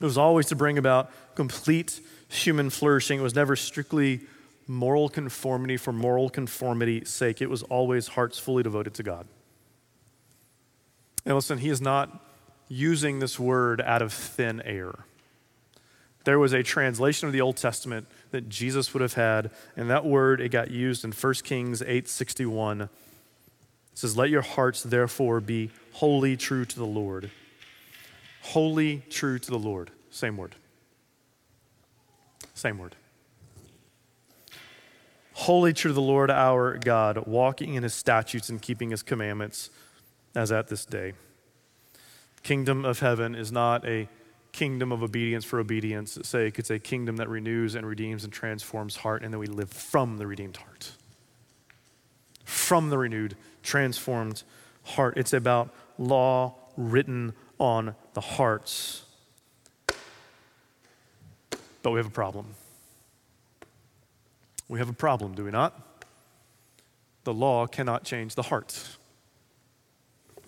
It 0.00 0.04
was 0.04 0.18
always 0.18 0.46
to 0.46 0.56
bring 0.56 0.76
about 0.76 1.10
complete 1.36 2.00
human 2.28 2.68
flourishing. 2.68 3.20
It 3.20 3.22
was 3.22 3.34
never 3.34 3.54
strictly 3.54 4.22
moral 4.66 5.08
conformity 5.08 5.76
for 5.76 5.92
moral 5.92 6.30
conformity's 6.30 7.10
sake. 7.10 7.40
It 7.40 7.48
was 7.48 7.62
always 7.64 8.08
hearts 8.08 8.38
fully 8.38 8.62
devoted 8.64 8.94
to 8.94 9.02
God. 9.02 9.26
And 11.24 11.34
listen, 11.34 11.58
he 11.58 11.68
is 11.68 11.80
not 11.80 12.24
using 12.68 13.18
this 13.18 13.38
word 13.38 13.80
out 13.80 14.02
of 14.02 14.12
thin 14.12 14.60
air. 14.62 15.04
There 16.24 16.38
was 16.38 16.52
a 16.52 16.62
translation 16.62 17.26
of 17.26 17.32
the 17.32 17.40
Old 17.40 17.56
Testament 17.56 18.06
that 18.30 18.48
Jesus 18.48 18.94
would 18.94 19.02
have 19.02 19.14
had, 19.14 19.50
and 19.76 19.90
that 19.90 20.06
word 20.06 20.40
it 20.40 20.48
got 20.48 20.70
used 20.70 21.04
in 21.04 21.12
1 21.12 21.44
Kings 21.44 21.82
8:61. 21.82 22.82
It 22.82 22.90
says, 23.92 24.16
"Let 24.16 24.30
your 24.30 24.42
hearts 24.42 24.82
therefore 24.82 25.40
be 25.40 25.70
wholly 25.92 26.36
true 26.36 26.64
to 26.64 26.76
the 26.76 26.86
Lord." 26.86 27.30
Wholly 28.42 29.02
true 29.08 29.38
to 29.38 29.50
the 29.50 29.58
Lord. 29.58 29.90
Same 30.10 30.36
word. 30.36 30.54
Same 32.54 32.78
word. 32.78 32.94
Wholly 35.32 35.72
true 35.72 35.90
to 35.90 35.94
the 35.94 36.00
Lord 36.00 36.30
our 36.30 36.78
God, 36.78 37.26
walking 37.26 37.74
in 37.74 37.82
his 37.82 37.94
statutes 37.94 38.48
and 38.48 38.60
keeping 38.60 38.90
his 38.90 39.02
commandments 39.02 39.70
as 40.34 40.52
at 40.52 40.68
this 40.68 40.84
day. 40.84 41.14
Kingdom 42.44 42.84
of 42.84 43.00
heaven 43.00 43.34
is 43.34 43.50
not 43.50 43.84
a 43.86 44.06
kingdom 44.52 44.92
of 44.92 45.02
obedience 45.02 45.44
for 45.44 45.58
obedience. 45.58 46.18
Say 46.22 46.52
it's 46.54 46.70
a 46.70 46.78
kingdom 46.78 47.16
that 47.16 47.28
renews 47.28 47.74
and 47.74 47.86
redeems 47.86 48.22
and 48.22 48.32
transforms 48.32 48.96
heart, 48.96 49.22
and 49.22 49.32
then 49.32 49.40
we 49.40 49.46
live 49.46 49.70
from 49.70 50.18
the 50.18 50.26
redeemed 50.26 50.58
heart. 50.58 50.92
From 52.44 52.90
the 52.90 52.98
renewed, 52.98 53.34
transformed 53.62 54.42
heart. 54.84 55.16
It's 55.16 55.32
about 55.32 55.74
law 55.98 56.54
written 56.76 57.32
on 57.58 57.94
the 58.12 58.20
hearts. 58.20 59.06
But 61.82 61.92
we 61.92 61.98
have 61.98 62.06
a 62.06 62.10
problem. 62.10 62.54
We 64.68 64.78
have 64.78 64.90
a 64.90 64.94
problem, 64.94 65.34
do 65.34 65.44
we 65.44 65.50
not? 65.50 66.04
The 67.24 67.32
law 67.32 67.66
cannot 67.66 68.04
change 68.04 68.34
the 68.34 68.42
heart. 68.42 68.98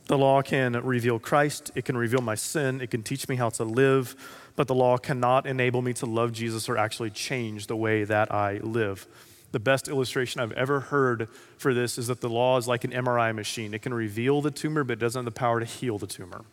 The 0.07 0.17
law 0.17 0.41
can 0.43 0.73
reveal 0.85 1.19
Christ, 1.19 1.73
it 1.75 1.85
can 1.85 1.97
reveal 1.97 2.21
my 2.21 2.37
sin, 2.37 2.81
it 2.81 2.91
can 2.91 3.03
teach 3.03 3.29
me 3.29 3.37
how 3.37 3.49
to 3.51 3.65
live, 3.65 4.15
but 4.55 4.69
the 4.69 4.75
law 4.75 4.97
cannot 4.99 5.47
enable 5.47 5.83
me 5.83 5.93
to 5.95 6.07
love 6.07 6.33
Jesus 6.33 6.69
or 6.69 6.79
actually 6.79 7.11
change 7.11 7.67
the 7.67 7.77
way 7.77 8.05
that 8.05 8.33
I 8.33 8.59
live. 8.59 9.07
The 9.51 9.61
best 9.61 9.89
illustration 9.89 10.41
I've 10.41 10.53
ever 10.53 10.81
heard 10.81 11.29
for 11.59 11.75
this 11.75 11.99
is 11.99 12.07
that 12.07 12.21
the 12.21 12.29
law 12.29 12.57
is 12.57 12.69
like 12.69 12.85
an 12.85 12.93
MRI 12.93 13.35
machine. 13.35 13.75
It 13.75 13.83
can 13.83 13.95
reveal 13.95 14.43
the 14.43 14.51
tumor, 14.51 14.85
but 14.85 14.95
it 14.95 14.99
doesn't 14.99 15.21
have 15.21 15.25
the 15.25 15.39
power 15.39 15.61
to 15.61 15.67
heal 15.67 15.99
the 15.99 16.07
tumor. 16.07 16.45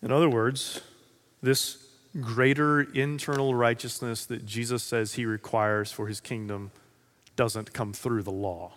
In 0.00 0.12
other 0.12 0.28
words, 0.28 0.80
this 1.42 1.86
greater 2.20 2.82
internal 2.82 3.54
righteousness 3.54 4.26
that 4.26 4.46
Jesus 4.46 4.82
says 4.82 5.14
he 5.14 5.26
requires 5.26 5.90
for 5.90 6.06
his 6.06 6.20
kingdom 6.20 6.70
doesn't 7.36 7.72
come 7.72 7.92
through 7.92 8.22
the 8.22 8.32
law, 8.32 8.72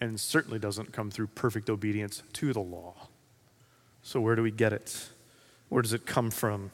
and 0.00 0.18
certainly 0.18 0.58
doesn't 0.58 0.92
come 0.92 1.10
through 1.10 1.28
perfect 1.28 1.68
obedience 1.68 2.22
to 2.34 2.52
the 2.52 2.60
law. 2.60 3.08
So, 4.02 4.20
where 4.20 4.34
do 4.34 4.42
we 4.42 4.50
get 4.50 4.72
it? 4.72 5.08
Where 5.68 5.82
does 5.82 5.92
it 5.92 6.06
come 6.06 6.30
from? 6.30 6.70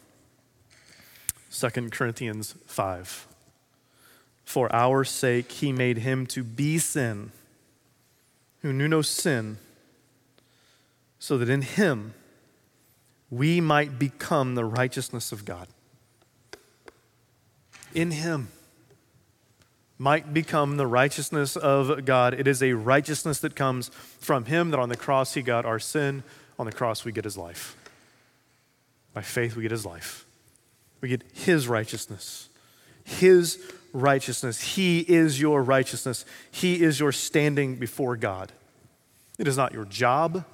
2 1.52 1.68
Corinthians 1.90 2.54
5. 2.66 3.26
For 4.44 4.72
our 4.74 5.04
sake, 5.04 5.50
he 5.50 5.72
made 5.72 5.98
him 5.98 6.26
to 6.28 6.44
be 6.44 6.78
sin, 6.78 7.32
who 8.62 8.72
knew 8.72 8.88
no 8.88 9.02
sin, 9.02 9.58
so 11.18 11.36
that 11.38 11.48
in 11.48 11.62
him, 11.62 12.14
we 13.30 13.60
might 13.60 13.98
become 13.98 14.54
the 14.54 14.64
righteousness 14.64 15.32
of 15.32 15.44
God. 15.44 15.68
In 17.94 18.10
Him 18.10 18.48
might 19.98 20.35
become 20.35 20.76
the 20.76 20.87
righteousness 20.87 21.56
of 21.56 22.04
God. 22.04 22.35
It 22.35 22.46
is 22.46 22.62
a 22.62 22.74
righteousness 22.74 23.40
that 23.40 23.56
comes 23.56 23.88
from 23.88 24.44
Him, 24.44 24.70
that 24.70 24.80
on 24.80 24.88
the 24.88 24.96
cross 24.96 25.35
He 25.35 25.42
got 25.42 25.64
our 25.64 25.78
sin, 25.78 26.22
on 26.59 26.66
the 26.66 26.72
cross 26.72 27.04
we 27.04 27.12
get 27.12 27.24
His 27.24 27.37
life. 27.37 27.76
By 29.14 29.22
faith, 29.22 29.56
we 29.56 29.62
get 29.62 29.70
His 29.70 29.87
life. 29.87 30.26
We 31.00 31.09
get 31.09 31.22
His 31.32 31.68
righteousness. 31.68 32.48
His 33.04 33.59
righteousness. 33.92 34.61
He 34.61 35.00
is 35.00 35.40
your 35.40 35.62
righteousness. 35.62 36.26
He 36.50 36.82
is 36.82 37.00
your 37.00 37.12
standing 37.12 37.76
before 37.76 38.16
God. 38.16 38.52
It 39.38 39.48
is 39.48 39.56
not 39.56 39.72
your 39.72 39.85
job. 39.87 40.44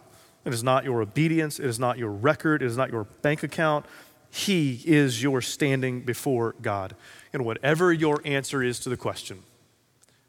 It 0.44 0.52
is 0.52 0.62
not 0.62 0.85
your 0.85 1.02
obedience. 1.02 1.59
It 1.59 1.66
is 1.66 1.78
not 1.78 1.98
your 1.98 2.11
record. 2.11 2.62
It 2.62 2.66
is 2.66 2.76
not 2.76 2.90
your 2.90 3.05
bank 3.05 3.42
account. 3.42 3.87
He 4.35 4.83
is 4.87 5.23
your 5.23 5.40
standing 5.40 6.01
before 6.01 6.57
God. 6.61 6.97
And 7.33 7.45
whatever 7.45 7.92
your 7.92 8.21
answer 8.25 8.62
is 8.62 8.81
to 8.81 8.88
the 8.88 8.97
question, 8.97 9.42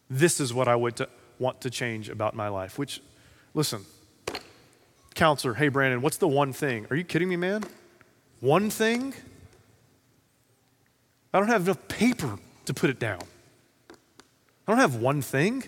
this 0.10 0.40
is 0.40 0.54
what 0.54 0.68
I 0.68 0.76
would 0.76 0.98
to, 0.98 1.10
want 1.40 1.62
to 1.62 1.70
change 1.70 2.10
about 2.10 2.36
my 2.36 2.50
life, 2.50 2.78
which 2.78 3.02
Listen, 3.54 3.86
counselor, 5.14 5.54
hey, 5.54 5.68
Brandon, 5.68 6.02
what's 6.02 6.18
the 6.18 6.28
one 6.28 6.54
thing? 6.54 6.88
Are 6.90 6.96
you 6.96 7.04
kidding 7.04 7.30
me, 7.30 7.36
man? 7.36 7.64
One 8.40 8.72
thing? 8.72 9.14
I 11.34 11.40
don't 11.40 11.50
have 11.50 11.66
enough 11.66 11.88
paper 11.88 12.40
to 12.66 12.74
put 12.74 12.90
it 12.90 12.98
down. 12.98 13.22
I 13.92 14.72
don't 14.72 14.80
have 14.80 14.96
one 14.96 15.22
thing. 15.22 15.64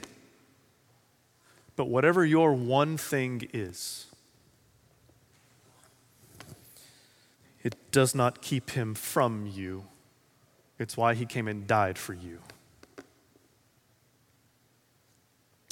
But 1.75 1.89
whatever 1.89 2.25
your 2.25 2.53
one 2.53 2.97
thing 2.97 3.49
is, 3.53 4.07
it 7.65 7.75
does 7.91 8.13
not 8.13 8.43
keep 8.43 8.69
him 8.69 8.93
from 8.93 9.47
you. 9.47 9.85
It's 10.77 10.95
why 10.95 11.15
he 11.15 11.25
came 11.25 11.47
and 11.47 11.65
died 11.65 11.97
for 11.97 12.13
you. 12.13 12.39
It 12.99 13.03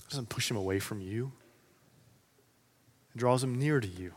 doesn't 0.09 0.27
push 0.27 0.49
him 0.49 0.57
away 0.57 0.79
from 0.79 1.01
you, 1.01 1.31
it 3.13 3.19
draws 3.19 3.43
him 3.43 3.59
near 3.59 3.79
to 3.79 3.87
you. 3.87 4.13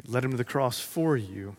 It 0.00 0.10
led 0.10 0.24
him 0.24 0.32
to 0.32 0.36
the 0.36 0.44
cross 0.44 0.80
for 0.80 1.16
you. 1.16 1.54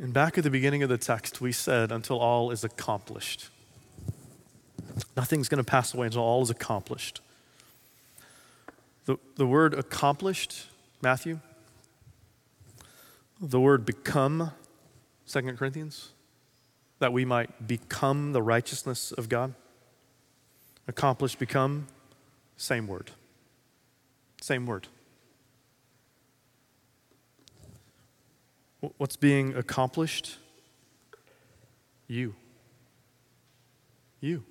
And 0.00 0.12
back 0.12 0.38
at 0.38 0.44
the 0.44 0.50
beginning 0.50 0.84
of 0.84 0.88
the 0.88 0.98
text, 0.98 1.40
we 1.40 1.50
said, 1.50 1.90
until 1.90 2.20
all 2.20 2.52
is 2.52 2.62
accomplished. 2.62 3.48
Nothing's 5.16 5.48
going 5.48 5.58
to 5.58 5.68
pass 5.68 5.92
away 5.92 6.06
until 6.06 6.22
all 6.22 6.42
is 6.42 6.50
accomplished. 6.50 7.20
The, 9.06 9.16
the 9.34 9.48
word 9.48 9.74
accomplished, 9.74 10.66
Matthew, 11.02 11.40
the 13.40 13.60
word 13.60 13.84
become, 13.84 14.52
Second 15.24 15.58
Corinthians, 15.58 16.12
that 16.98 17.12
we 17.12 17.24
might 17.24 17.66
become 17.66 18.32
the 18.32 18.42
righteousness 18.42 19.12
of 19.12 19.28
God. 19.28 19.54
Accomplished, 20.88 21.38
become, 21.38 21.86
same 22.56 22.86
word. 22.86 23.10
Same 24.40 24.66
word. 24.66 24.88
What's 28.98 29.16
being 29.16 29.54
accomplished? 29.54 30.36
You. 32.06 32.34
You. 34.20 34.44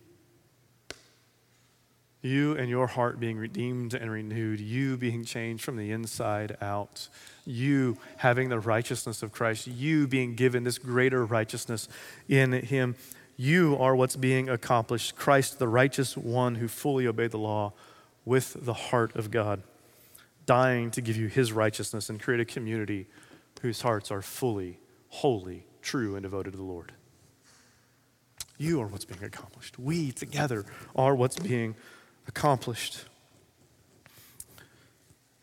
You 2.25 2.57
and 2.57 2.67
your 2.71 2.87
heart 2.87 3.19
being 3.19 3.37
redeemed 3.37 3.93
and 3.93 4.09
renewed, 4.09 4.59
you 4.59 4.97
being 4.97 5.23
changed 5.23 5.63
from 5.63 5.77
the 5.77 5.91
inside 5.91 6.57
out, 6.59 7.07
you 7.45 7.99
having 8.17 8.49
the 8.49 8.59
righteousness 8.59 9.21
of 9.21 9.31
Christ, 9.31 9.67
you 9.67 10.07
being 10.07 10.33
given 10.33 10.63
this 10.63 10.79
greater 10.79 11.23
righteousness 11.23 11.87
in 12.27 12.51
Him. 12.51 12.95
You 13.37 13.77
are 13.79 13.95
what's 13.95 14.15
being 14.15 14.49
accomplished. 14.49 15.15
Christ, 15.15 15.59
the 15.59 15.67
righteous 15.67 16.17
one 16.17 16.55
who 16.55 16.67
fully 16.67 17.05
obeyed 17.05 17.29
the 17.29 17.37
law 17.37 17.73
with 18.25 18.57
the 18.59 18.73
heart 18.73 19.15
of 19.15 19.29
God, 19.29 19.61
dying 20.47 20.89
to 20.91 21.01
give 21.01 21.17
you 21.17 21.27
His 21.27 21.53
righteousness 21.53 22.09
and 22.09 22.19
create 22.19 22.39
a 22.39 22.45
community 22.45 23.05
whose 23.61 23.81
hearts 23.81 24.09
are 24.09 24.23
fully, 24.23 24.79
holy, 25.09 25.67
true, 25.83 26.15
and 26.15 26.23
devoted 26.23 26.53
to 26.53 26.57
the 26.57 26.63
Lord. 26.63 26.91
You 28.57 28.81
are 28.81 28.87
what's 28.87 29.05
being 29.05 29.23
accomplished. 29.23 29.77
We 29.77 30.11
together 30.11 30.65
are 30.95 31.13
what's 31.13 31.37
being 31.37 31.75
accomplished. 32.27 33.05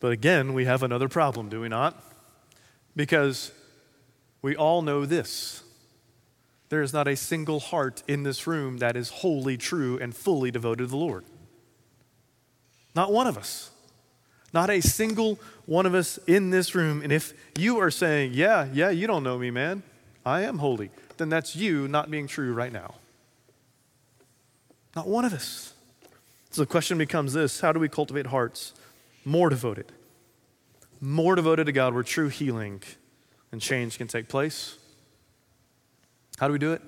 But 0.00 0.12
again, 0.12 0.52
we 0.54 0.64
have 0.64 0.82
another 0.82 1.08
problem, 1.08 1.48
do 1.48 1.60
we 1.60 1.68
not? 1.68 2.02
Because 2.96 3.52
we 4.42 4.56
all 4.56 4.82
know 4.82 5.06
this. 5.06 5.62
There 6.68 6.82
is 6.82 6.92
not 6.92 7.06
a 7.06 7.16
single 7.16 7.60
heart 7.60 8.02
in 8.08 8.22
this 8.22 8.46
room 8.46 8.78
that 8.78 8.96
is 8.96 9.10
wholly 9.10 9.56
true 9.56 9.98
and 9.98 10.16
fully 10.16 10.50
devoted 10.50 10.84
to 10.84 10.86
the 10.86 10.96
Lord. 10.96 11.24
Not 12.94 13.12
one 13.12 13.26
of 13.26 13.38
us. 13.38 13.70
Not 14.52 14.70
a 14.70 14.80
single 14.80 15.38
one 15.66 15.86
of 15.86 15.94
us 15.94 16.18
in 16.26 16.50
this 16.50 16.74
room. 16.74 17.02
And 17.02 17.12
if 17.12 17.32
you 17.58 17.78
are 17.78 17.90
saying, 17.90 18.32
Yeah, 18.34 18.68
yeah, 18.72 18.90
you 18.90 19.06
don't 19.06 19.22
know 19.22 19.38
me, 19.38 19.50
man, 19.50 19.82
I 20.26 20.42
am 20.42 20.58
holy, 20.58 20.90
then 21.16 21.28
that's 21.28 21.56
you 21.56 21.88
not 21.88 22.10
being 22.10 22.26
true 22.26 22.52
right 22.52 22.72
now. 22.72 22.94
Not 24.94 25.06
one 25.06 25.24
of 25.24 25.32
us. 25.32 25.72
So 26.52 26.60
the 26.60 26.66
question 26.66 26.98
becomes 26.98 27.32
this 27.32 27.60
How 27.60 27.72
do 27.72 27.80
we 27.80 27.88
cultivate 27.88 28.26
hearts 28.26 28.74
more 29.24 29.48
devoted? 29.48 29.90
More 31.00 31.34
devoted 31.34 31.64
to 31.64 31.72
God 31.72 31.94
where 31.94 32.02
true 32.02 32.28
healing 32.28 32.82
and 33.50 33.60
change 33.60 33.98
can 33.98 34.06
take 34.06 34.28
place? 34.28 34.78
How 36.38 36.46
do 36.46 36.52
we 36.52 36.58
do 36.58 36.72
it? 36.72 36.82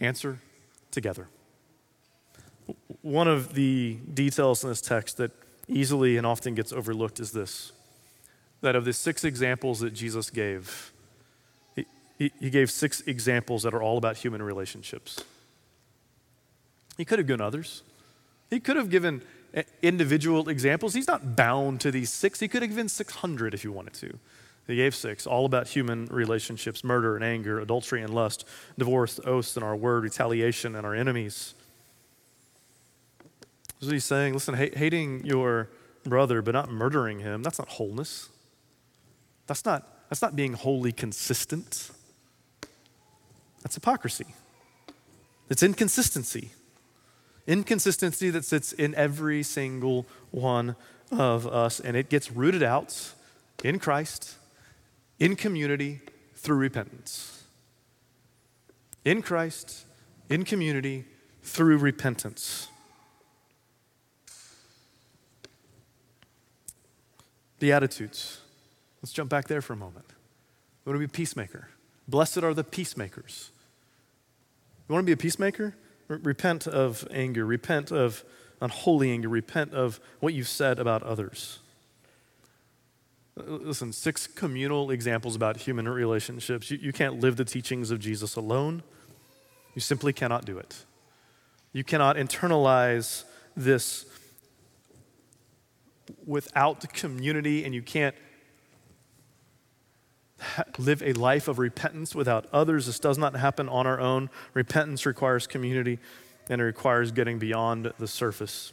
Answer 0.00 0.40
together. 0.90 1.28
One 3.02 3.28
of 3.28 3.54
the 3.54 3.98
details 4.12 4.62
in 4.62 4.70
this 4.70 4.80
text 4.80 5.16
that 5.18 5.30
easily 5.68 6.16
and 6.16 6.26
often 6.26 6.54
gets 6.54 6.72
overlooked 6.72 7.20
is 7.20 7.30
this 7.30 7.72
that 8.60 8.76
of 8.76 8.84
the 8.84 8.92
six 8.92 9.24
examples 9.24 9.80
that 9.80 9.94
Jesus 9.94 10.28
gave, 10.28 10.92
he, 12.18 12.30
he 12.38 12.50
gave 12.50 12.70
six 12.70 13.00
examples 13.02 13.62
that 13.62 13.72
are 13.72 13.82
all 13.82 13.96
about 13.96 14.18
human 14.18 14.42
relationships. 14.42 15.24
He 16.98 17.06
could 17.06 17.18
have 17.18 17.26
given 17.26 17.40
others. 17.40 17.82
He 18.50 18.60
could 18.60 18.76
have 18.76 18.90
given 18.90 19.22
eh, 19.54 19.62
individual 19.80 20.48
examples. 20.48 20.94
He's 20.94 21.08
not 21.08 21.36
bound 21.36 21.80
to 21.80 21.90
these 21.90 22.10
six. 22.10 22.40
He 22.40 22.48
could 22.48 22.62
have 22.62 22.70
given 22.70 22.88
600 22.88 23.54
if 23.54 23.62
he 23.62 23.68
wanted 23.68 23.94
to. 23.94 24.18
He 24.66 24.76
gave 24.76 24.94
six, 24.94 25.26
all 25.26 25.46
about 25.46 25.68
human 25.68 26.06
relationships 26.06 26.84
murder 26.84 27.16
and 27.16 27.24
anger, 27.24 27.58
adultery 27.58 28.02
and 28.02 28.14
lust, 28.14 28.46
divorce, 28.78 29.18
oaths 29.24 29.56
and 29.56 29.64
our 29.64 29.74
word, 29.74 30.04
retaliation 30.04 30.76
and 30.76 30.86
our 30.86 30.94
enemies. 30.94 31.54
This 33.78 33.82
is 33.82 33.88
what 33.88 33.92
he's 33.94 34.04
saying. 34.04 34.34
Listen, 34.34 34.54
hating 34.54 35.24
your 35.24 35.70
brother 36.04 36.42
but 36.42 36.52
not 36.52 36.70
murdering 36.70 37.20
him, 37.20 37.42
that's 37.42 37.58
not 37.58 37.68
wholeness. 37.68 38.28
That's 39.46 39.64
not, 39.64 40.08
that's 40.08 40.22
not 40.22 40.36
being 40.36 40.52
wholly 40.52 40.92
consistent. 40.92 41.90
That's 43.62 43.74
hypocrisy. 43.74 44.26
It's 45.48 45.62
inconsistency. 45.62 46.50
Inconsistency 47.50 48.30
that 48.30 48.44
sits 48.44 48.72
in 48.72 48.94
every 48.94 49.42
single 49.42 50.06
one 50.30 50.76
of 51.10 51.48
us, 51.48 51.80
and 51.80 51.96
it 51.96 52.08
gets 52.08 52.30
rooted 52.30 52.62
out 52.62 53.12
in 53.64 53.80
Christ, 53.80 54.36
in 55.18 55.34
community, 55.34 56.00
through 56.36 56.58
repentance. 56.58 57.42
In 59.04 59.20
Christ, 59.20 59.84
in 60.28 60.44
community, 60.44 61.06
through 61.42 61.78
repentance. 61.78 62.68
Beatitudes. 67.58 68.38
Let's 69.02 69.12
jump 69.12 69.28
back 69.28 69.48
there 69.48 69.60
for 69.60 69.72
a 69.72 69.76
moment. 69.76 70.06
We 70.84 70.90
want 70.90 71.00
to 71.02 71.06
be 71.08 71.12
a 71.12 71.16
peacemaker. 71.16 71.70
Blessed 72.06 72.44
are 72.44 72.54
the 72.54 72.62
peacemakers. 72.62 73.50
You 74.88 74.92
want 74.92 75.02
to 75.02 75.06
be 75.06 75.12
a 75.12 75.16
peacemaker? 75.16 75.74
Repent 76.18 76.66
of 76.66 77.06
anger, 77.10 77.46
repent 77.46 77.92
of 77.92 78.24
unholy 78.60 79.10
anger, 79.10 79.28
repent 79.28 79.72
of 79.72 80.00
what 80.20 80.34
you've 80.34 80.48
said 80.48 80.78
about 80.78 81.02
others. 81.02 81.60
Listen, 83.36 83.92
six 83.92 84.26
communal 84.26 84.90
examples 84.90 85.36
about 85.36 85.56
human 85.56 85.88
relationships. 85.88 86.70
You, 86.70 86.78
you 86.78 86.92
can't 86.92 87.20
live 87.20 87.36
the 87.36 87.44
teachings 87.44 87.90
of 87.90 88.00
Jesus 88.00 88.36
alone. 88.36 88.82
You 89.74 89.80
simply 89.80 90.12
cannot 90.12 90.44
do 90.44 90.58
it. 90.58 90.84
You 91.72 91.84
cannot 91.84 92.16
internalize 92.16 93.24
this 93.56 94.04
without 96.26 96.92
community, 96.92 97.64
and 97.64 97.74
you 97.74 97.82
can't 97.82 98.16
live 100.78 101.02
a 101.02 101.12
life 101.12 101.48
of 101.48 101.58
repentance 101.58 102.14
without 102.14 102.46
others. 102.52 102.86
This 102.86 102.98
does 102.98 103.18
not 103.18 103.36
happen 103.36 103.68
on 103.68 103.86
our 103.86 104.00
own. 104.00 104.30
Repentance 104.54 105.06
requires 105.06 105.46
community 105.46 105.98
and 106.48 106.60
it 106.60 106.64
requires 106.64 107.12
getting 107.12 107.38
beyond 107.38 107.92
the 107.98 108.08
surface. 108.08 108.72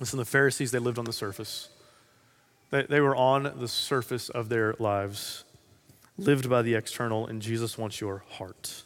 Listen, 0.00 0.18
the 0.18 0.24
Pharisees, 0.24 0.70
they 0.70 0.78
lived 0.78 0.98
on 0.98 1.04
the 1.04 1.12
surface. 1.12 1.68
They, 2.70 2.84
they 2.84 3.00
were 3.00 3.14
on 3.14 3.52
the 3.56 3.68
surface 3.68 4.30
of 4.30 4.48
their 4.48 4.74
lives, 4.78 5.44
lived 6.16 6.48
by 6.48 6.62
the 6.62 6.74
external, 6.74 7.26
and 7.26 7.42
Jesus 7.42 7.76
wants 7.76 8.00
your 8.00 8.24
heart. 8.30 8.84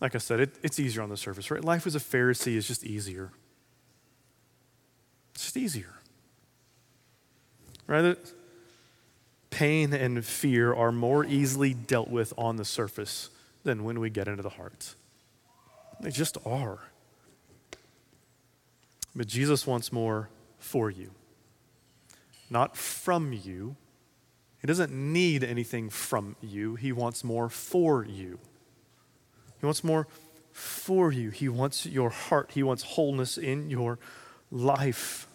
Like 0.00 0.14
I 0.14 0.18
said, 0.18 0.40
it, 0.40 0.54
it's 0.62 0.80
easier 0.80 1.02
on 1.02 1.08
the 1.08 1.16
surface, 1.16 1.50
right? 1.50 1.62
Life 1.62 1.86
as 1.86 1.94
a 1.94 2.00
Pharisee 2.00 2.56
is 2.56 2.66
just 2.66 2.84
easier. 2.84 3.30
It's 5.34 5.44
just 5.44 5.56
easier. 5.56 5.94
Right? 7.86 8.16
Pain 9.62 9.92
and 9.92 10.24
fear 10.24 10.74
are 10.74 10.90
more 10.90 11.24
easily 11.24 11.72
dealt 11.72 12.08
with 12.08 12.34
on 12.36 12.56
the 12.56 12.64
surface 12.64 13.30
than 13.62 13.84
when 13.84 14.00
we 14.00 14.10
get 14.10 14.26
into 14.26 14.42
the 14.42 14.48
heart. 14.48 14.96
They 16.00 16.10
just 16.10 16.36
are. 16.44 16.80
But 19.14 19.28
Jesus 19.28 19.64
wants 19.64 19.92
more 19.92 20.30
for 20.58 20.90
you, 20.90 21.12
not 22.50 22.76
from 22.76 23.32
you. 23.32 23.76
He 24.60 24.66
doesn't 24.66 24.90
need 24.90 25.44
anything 25.44 25.90
from 25.90 26.34
you, 26.40 26.74
He 26.74 26.90
wants 26.90 27.22
more 27.22 27.48
for 27.48 28.04
you. 28.04 28.40
He 29.60 29.66
wants 29.66 29.84
more 29.84 30.08
for 30.50 31.12
you. 31.12 31.30
He 31.30 31.48
wants 31.48 31.86
your 31.86 32.10
heart, 32.10 32.50
He 32.52 32.64
wants 32.64 32.82
wholeness 32.82 33.38
in 33.38 33.70
your 33.70 34.00
life. 34.50 35.28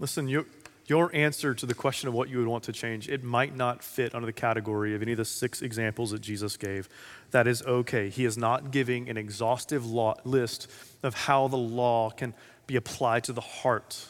Listen, 0.00 0.28
you, 0.28 0.46
your 0.88 1.14
answer 1.14 1.54
to 1.54 1.66
the 1.66 1.74
question 1.74 2.08
of 2.08 2.14
what 2.14 2.28
you 2.28 2.38
would 2.38 2.46
want 2.46 2.64
to 2.64 2.72
change, 2.72 3.08
it 3.08 3.22
might 3.22 3.54
not 3.54 3.82
fit 3.82 4.14
under 4.14 4.26
the 4.26 4.32
category 4.32 4.94
of 4.94 5.02
any 5.02 5.12
of 5.12 5.18
the 5.18 5.24
six 5.24 5.60
examples 5.60 6.12
that 6.12 6.20
Jesus 6.20 6.56
gave. 6.56 6.88
That 7.30 7.46
is 7.46 7.62
okay. 7.62 8.08
He 8.08 8.24
is 8.24 8.38
not 8.38 8.70
giving 8.70 9.08
an 9.08 9.18
exhaustive 9.18 9.84
law, 9.84 10.14
list 10.24 10.70
of 11.02 11.14
how 11.14 11.48
the 11.48 11.56
law 11.56 12.10
can 12.10 12.32
be 12.66 12.76
applied 12.76 13.24
to 13.24 13.32
the 13.34 13.42
heart. 13.42 14.06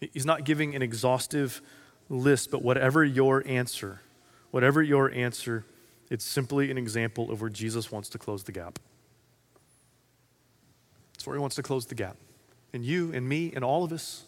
He's 0.00 0.26
not 0.26 0.44
giving 0.44 0.74
an 0.74 0.82
exhaustive 0.82 1.62
list, 2.08 2.50
but 2.50 2.62
whatever 2.62 3.04
your 3.04 3.42
answer, 3.46 4.00
whatever 4.50 4.82
your 4.82 5.10
answer, 5.12 5.64
it's 6.10 6.24
simply 6.24 6.70
an 6.70 6.78
example 6.78 7.30
of 7.30 7.40
where 7.40 7.50
Jesus 7.50 7.92
wants 7.92 8.08
to 8.10 8.18
close 8.18 8.44
the 8.44 8.52
gap. 8.52 8.78
It's 11.14 11.26
where 11.26 11.36
he 11.36 11.40
wants 11.40 11.56
to 11.56 11.62
close 11.62 11.86
the 11.86 11.94
gap. 11.94 12.16
And 12.72 12.84
you 12.84 13.12
and 13.12 13.28
me 13.28 13.52
and 13.54 13.64
all 13.64 13.84
of 13.84 13.92
us 13.92 14.24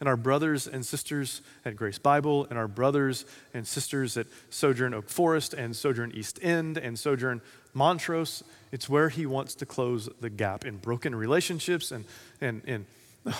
and 0.00 0.08
our 0.08 0.16
brothers 0.16 0.66
and 0.66 0.84
sisters 0.84 1.42
at 1.64 1.76
Grace 1.76 1.98
Bible 1.98 2.46
and 2.48 2.58
our 2.58 2.66
brothers 2.66 3.26
and 3.52 3.66
sisters 3.66 4.16
at 4.16 4.26
Sojourn 4.48 4.94
Oak 4.94 5.10
Forest 5.10 5.52
and 5.54 5.76
Sojourn 5.76 6.12
East 6.12 6.38
End 6.42 6.78
and 6.78 6.98
Sojourn 6.98 7.42
Montrose. 7.74 8.42
It's 8.72 8.88
where 8.88 9.10
he 9.10 9.26
wants 9.26 9.54
to 9.56 9.66
close 9.66 10.08
the 10.20 10.30
gap 10.30 10.64
in 10.64 10.78
broken 10.78 11.14
relationships 11.14 11.92
and, 11.92 12.06
and, 12.40 12.62
and 12.66 12.86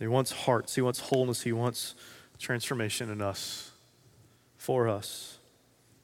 he 0.00 0.08
wants 0.08 0.32
hearts, 0.32 0.74
he 0.74 0.80
wants 0.80 0.98
wholeness, 0.98 1.42
he 1.42 1.52
wants 1.52 1.94
transformation 2.38 3.10
in 3.10 3.20
us, 3.20 3.70
for 4.56 4.88
us, 4.88 5.38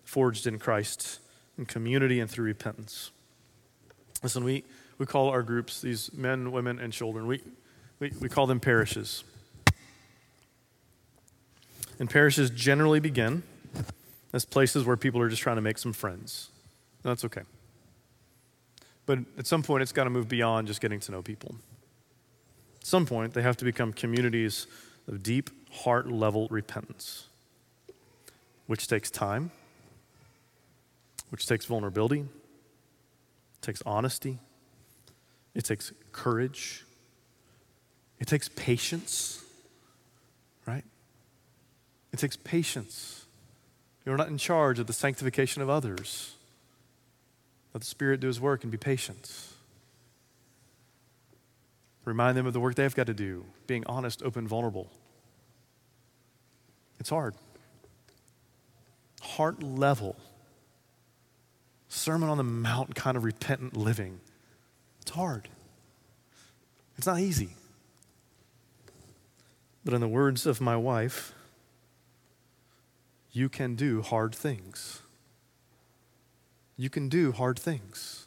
forged 0.05 0.47
in 0.47 0.59
Christ, 0.59 1.19
in 1.59 1.67
community 1.67 2.21
and 2.21 2.31
through 2.31 2.45
repentance. 2.45 3.11
Listen, 4.23 4.45
we, 4.45 4.65
we 4.99 5.07
call 5.07 5.31
our 5.31 5.43
groups, 5.43 5.81
these 5.81 6.13
men, 6.13 6.51
women, 6.53 6.79
and 6.79 6.93
children, 6.93 7.27
we, 7.27 7.41
we, 8.05 8.13
we 8.21 8.29
call 8.29 8.47
them 8.47 8.61
parishes. 8.61 9.25
And 11.99 12.11
parishes 12.11 12.51
generally 12.51 13.01
begin 13.01 13.43
as 14.35 14.45
places 14.45 14.85
where 14.85 14.97
people 14.97 15.23
are 15.23 15.29
just 15.31 15.41
trying 15.41 15.57
to 15.57 15.63
make 15.63 15.79
some 15.79 15.95
friends. 15.95 16.51
that's 17.03 17.25
okay. 17.25 17.43
But 19.07 19.21
at 19.39 19.47
some 19.47 19.63
point, 19.63 19.83
it's 19.83 19.93
got 19.93 20.05
to 20.05 20.11
move 20.11 20.29
beyond 20.29 20.67
just 20.67 20.83
getting 20.83 21.01
to 21.01 21.13
know 21.13 21.23
people. 21.23 21.55
At 22.81 22.87
some 22.87 23.07
point, 23.07 23.33
they 23.33 23.41
have 23.41 23.57
to 23.59 23.65
become 23.65 23.93
communities 23.93 24.67
of 25.09 25.23
deep, 25.23 25.49
heart 25.73 26.11
level 26.11 26.47
repentance, 26.51 27.29
which 28.67 28.87
takes 28.87 29.11
time, 29.11 29.51
which 31.31 31.47
takes 31.47 31.65
vulnerability, 31.65 32.27
takes 33.63 33.83
honesty, 33.87 34.41
it 35.55 35.65
takes 35.65 35.93
courage, 36.13 36.85
it 38.25 38.27
takes 38.27 38.49
patience, 38.49 39.45
right? 40.65 40.83
It 42.11 42.19
takes 42.19 42.39
patience. 42.39 43.27
You're 44.07 44.17
not 44.17 44.29
in 44.29 44.39
charge 44.39 44.79
of 44.79 44.87
the 44.87 44.95
sanctification 44.95 45.61
of 45.61 45.69
others. 45.69 46.35
Let 47.75 47.83
the 47.83 47.87
Spirit 47.87 48.21
do 48.21 48.27
His 48.29 48.41
work 48.41 48.63
and 48.63 48.73
be 48.73 48.79
patient. 48.79 49.31
Remind 52.07 52.35
them 52.35 52.47
of 52.47 52.55
the 52.55 52.61
work 52.61 52.77
they've 52.77 52.95
got 52.95 53.09
to 53.09 53.13
do, 53.13 53.45
being 53.67 53.85
honest, 53.85 54.23
open, 54.23 54.49
vulnerable. 54.49 54.91
It's 56.99 57.11
hard. 57.11 57.35
Heart 59.21 59.63
level, 59.63 60.17
Sermon 61.89 62.31
on 62.31 62.39
the 62.39 62.43
Mount 62.43 62.95
kind 62.95 63.19
of 63.19 63.25
repentant 63.25 63.77
living. 63.77 64.19
It's 65.03 65.11
hard. 65.11 65.47
It's 66.97 67.07
not 67.07 67.21
easy. 67.21 67.51
But 69.85 69.95
in 69.95 70.01
the 70.01 70.09
words 70.09 70.47
of 70.47 70.61
my 70.61 70.77
wife, 70.77 71.35
you 73.33 73.49
can 73.49 73.75
do 73.75 74.01
hard 74.01 74.35
things. 74.35 75.03
You 76.77 76.89
can 76.89 77.09
do 77.09 77.33
hard 77.33 77.59
things. 77.59 78.27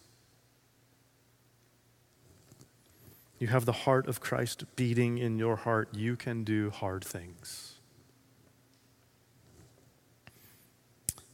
You 3.40 3.48
have 3.48 3.66
the 3.66 3.72
heart 3.72 4.08
of 4.08 4.20
Christ 4.20 4.64
beating 4.76 5.18
in 5.18 5.38
your 5.38 5.56
heart. 5.56 5.90
You 5.94 6.16
can 6.16 6.44
do 6.44 6.70
hard 6.70 7.04
things. 7.04 7.74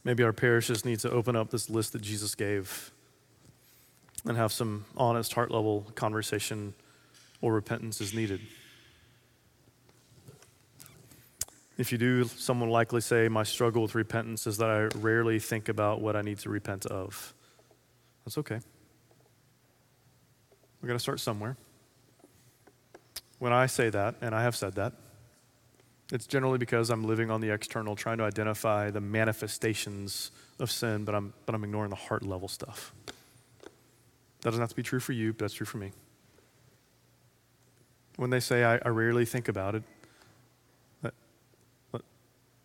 Maybe 0.04 0.22
our 0.22 0.34
parishes 0.34 0.84
need 0.84 1.00
to 1.00 1.10
open 1.10 1.34
up 1.34 1.50
this 1.50 1.70
list 1.70 1.94
that 1.94 2.02
Jesus 2.02 2.34
gave 2.34 2.90
and 4.26 4.36
have 4.36 4.52
some 4.52 4.84
honest, 4.96 5.32
heart 5.32 5.50
level 5.50 5.86
conversation 5.94 6.74
or 7.40 7.54
repentance 7.54 8.00
is 8.00 8.12
needed. 8.12 8.40
If 11.76 11.90
you 11.90 11.98
do, 11.98 12.24
someone 12.24 12.68
will 12.68 12.74
likely 12.74 13.00
say, 13.00 13.28
My 13.28 13.42
struggle 13.42 13.82
with 13.82 13.94
repentance 13.94 14.46
is 14.46 14.58
that 14.58 14.70
I 14.70 14.96
rarely 14.98 15.38
think 15.38 15.68
about 15.68 16.00
what 16.00 16.14
I 16.14 16.22
need 16.22 16.38
to 16.40 16.50
repent 16.50 16.86
of. 16.86 17.34
That's 18.24 18.38
okay. 18.38 18.60
We're 20.80 20.86
going 20.88 20.98
to 20.98 21.02
start 21.02 21.18
somewhere. 21.18 21.56
When 23.38 23.52
I 23.52 23.66
say 23.66 23.90
that, 23.90 24.14
and 24.20 24.34
I 24.34 24.42
have 24.42 24.54
said 24.54 24.74
that, 24.76 24.92
it's 26.12 26.26
generally 26.26 26.58
because 26.58 26.90
I'm 26.90 27.04
living 27.04 27.30
on 27.30 27.40
the 27.40 27.50
external, 27.50 27.96
trying 27.96 28.18
to 28.18 28.24
identify 28.24 28.90
the 28.90 29.00
manifestations 29.00 30.30
of 30.60 30.70
sin, 30.70 31.04
but 31.04 31.14
I'm, 31.14 31.32
but 31.46 31.54
I'm 31.54 31.64
ignoring 31.64 31.90
the 31.90 31.96
heart 31.96 32.22
level 32.22 32.46
stuff. 32.48 32.92
That 34.42 34.50
doesn't 34.50 34.60
have 34.60 34.70
to 34.70 34.76
be 34.76 34.82
true 34.82 35.00
for 35.00 35.12
you, 35.12 35.32
but 35.32 35.40
that's 35.40 35.54
true 35.54 35.66
for 35.66 35.78
me. 35.78 35.92
When 38.16 38.30
they 38.30 38.40
say, 38.40 38.62
I, 38.62 38.78
I 38.84 38.88
rarely 38.90 39.24
think 39.24 39.48
about 39.48 39.74
it, 39.74 39.82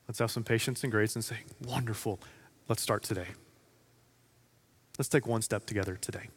let's 0.09 0.17
have 0.17 0.31
some 0.31 0.43
patience 0.43 0.83
and 0.83 0.91
grace 0.91 1.15
and 1.15 1.23
say, 1.23 1.37
Wonderful, 1.63 2.19
let's 2.67 2.81
start 2.81 3.03
today. 3.03 3.27
Let's 4.97 5.07
take 5.07 5.27
one 5.27 5.43
step 5.43 5.67
together 5.67 5.95
today. 5.95 6.29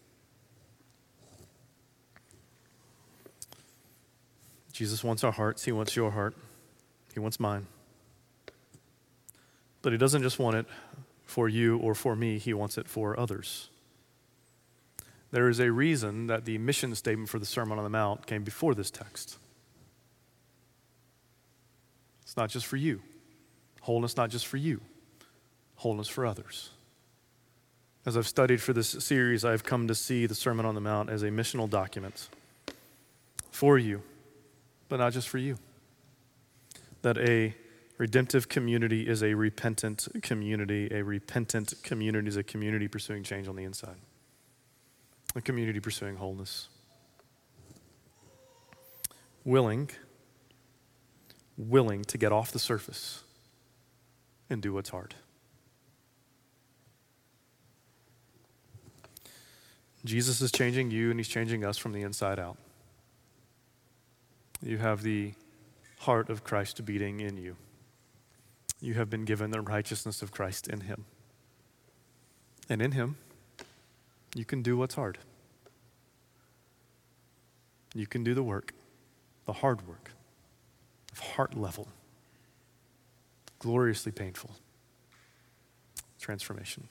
Jesus 4.73 5.03
wants 5.03 5.25
our 5.25 5.33
hearts, 5.33 5.65
He 5.65 5.73
wants 5.73 5.97
your 5.97 6.11
heart. 6.11 6.37
He 7.15 7.21
wants 7.21 7.41
mine. 7.41 7.67
But 9.81 9.93
He 9.93 9.99
doesn't 9.99 10.23
just 10.23 10.39
want 10.39 10.57
it 10.57 10.67
for 11.25 11.49
you 11.49 11.79
or 11.79 11.95
for 11.95 12.15
me, 12.15 12.39
He 12.39 12.53
wants 12.53 12.77
it 12.77 12.87
for 12.89 13.19
others. 13.19 13.71
There 15.31 15.49
is 15.49 15.61
a 15.61 15.73
reason 15.73 16.27
that 16.27 16.45
the 16.45 16.59
mission 16.59 16.95
statement 16.95 17.31
for 17.31 17.39
the 17.39 17.47
Sermon 17.47 17.79
on 17.79 17.85
the 17.85 17.91
Mount 17.91 18.27
came 18.27 18.45
before 18.45 18.75
this 18.75 18.91
text. 18.91 19.39
It's 22.23 22.37
not 22.37 22.51
just 22.51 22.67
for 22.67 22.77
you. 22.77 23.01
Wholeness, 23.83 24.17
not 24.17 24.31
just 24.31 24.47
for 24.47 24.57
you, 24.57 24.81
wholeness 25.77 26.09
for 26.09 26.27
others. 26.27 26.71
As 28.05 28.17
I've 28.17 28.27
studied 28.27 28.61
for 28.61 28.73
this 28.73 28.89
series, 28.89 29.45
I've 29.45 29.63
come 29.63 29.87
to 29.87 29.95
see 29.95 30.27
the 30.27 30.35
Sermon 30.35 30.67
on 30.67 30.75
the 30.75 30.81
Mount 30.81 31.11
as 31.11 31.23
a 31.23 31.29
missional 31.29 31.71
document 31.71 32.29
for 33.51 33.79
you, 33.79 34.03
but 34.89 34.97
not 34.97 35.13
just 35.13 35.29
for 35.29 35.39
you 35.39 35.59
that 37.03 37.19
a 37.19 37.55
redemptive 37.99 38.49
community 38.49 39.07
is 39.07 39.23
a 39.23 39.35
repentant 39.35 40.09
community. 40.23 40.89
A 40.93 41.03
repentant 41.03 41.75
community 41.83 42.29
is 42.29 42.37
a 42.37 42.43
community 42.43 42.89
pursuing 42.89 43.23
change 43.23 43.49
on 43.49 43.57
the 43.57 43.65
inside, 43.65 43.97
a 45.37 45.41
community 45.41 45.81
pursuing 45.81 46.17
wholeness. 46.17 46.69
Willing, 49.45 49.91
willing 51.59 52.05
to 52.05 52.17
get 52.17 52.31
off 52.31 52.53
the 52.53 52.61
surface 52.61 53.25
and 54.53 54.63
do 54.63 54.73
what's 54.73 54.91
hard. 54.91 55.15
Jesus 60.05 60.41
is 60.41 60.51
changing 60.51 60.91
you 60.91 61.11
and 61.11 61.19
he's 61.19 61.29
changing 61.29 61.65
us 61.65 61.79
from 61.79 61.93
the 61.93 62.03
inside 62.03 62.39
out. 62.39 62.57
You 64.63 64.79
have 64.79 65.03
the 65.03 65.33
heart 66.01 66.29
of 66.29 66.45
Christ 66.45 66.85
beating 66.85 67.21
in 67.21 67.37
you. 67.37 67.57
You 68.81 68.95
have 68.95 69.09
been 69.09 69.25
given 69.25 69.51
the 69.51 69.61
righteousness 69.61 70.23
of 70.23 70.33
Christ 70.33 70.67
in 70.67 70.83
Him. 70.83 71.05
And 72.69 72.83
in 72.83 72.93
Him, 72.93 73.17
you 74.35 74.45
can 74.45 74.63
do 74.63 74.77
what's 74.77 74.97
hard. 74.97 75.19
You 77.95 78.07
can 78.07 78.25
do 78.25 78.35
the 78.35 78.43
work, 78.43 78.73
the 79.47 79.53
hard 79.53 79.87
work, 79.87 80.11
of 81.13 81.19
heart 81.21 81.57
level, 81.57 81.89
gloriously 83.63 84.11
painful 84.11 84.51
transformation. 86.19 86.89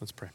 Let's 0.00 0.10
pray. 0.10 0.30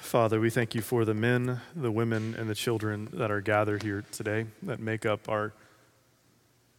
Father, 0.00 0.40
we 0.40 0.48
thank 0.48 0.74
you 0.74 0.80
for 0.80 1.04
the 1.04 1.12
men, 1.12 1.60
the 1.76 1.90
women, 1.90 2.34
and 2.38 2.48
the 2.48 2.54
children 2.54 3.08
that 3.12 3.30
are 3.30 3.42
gathered 3.42 3.82
here 3.82 4.02
today 4.12 4.46
that 4.62 4.80
make 4.80 5.04
up 5.04 5.28
our 5.28 5.52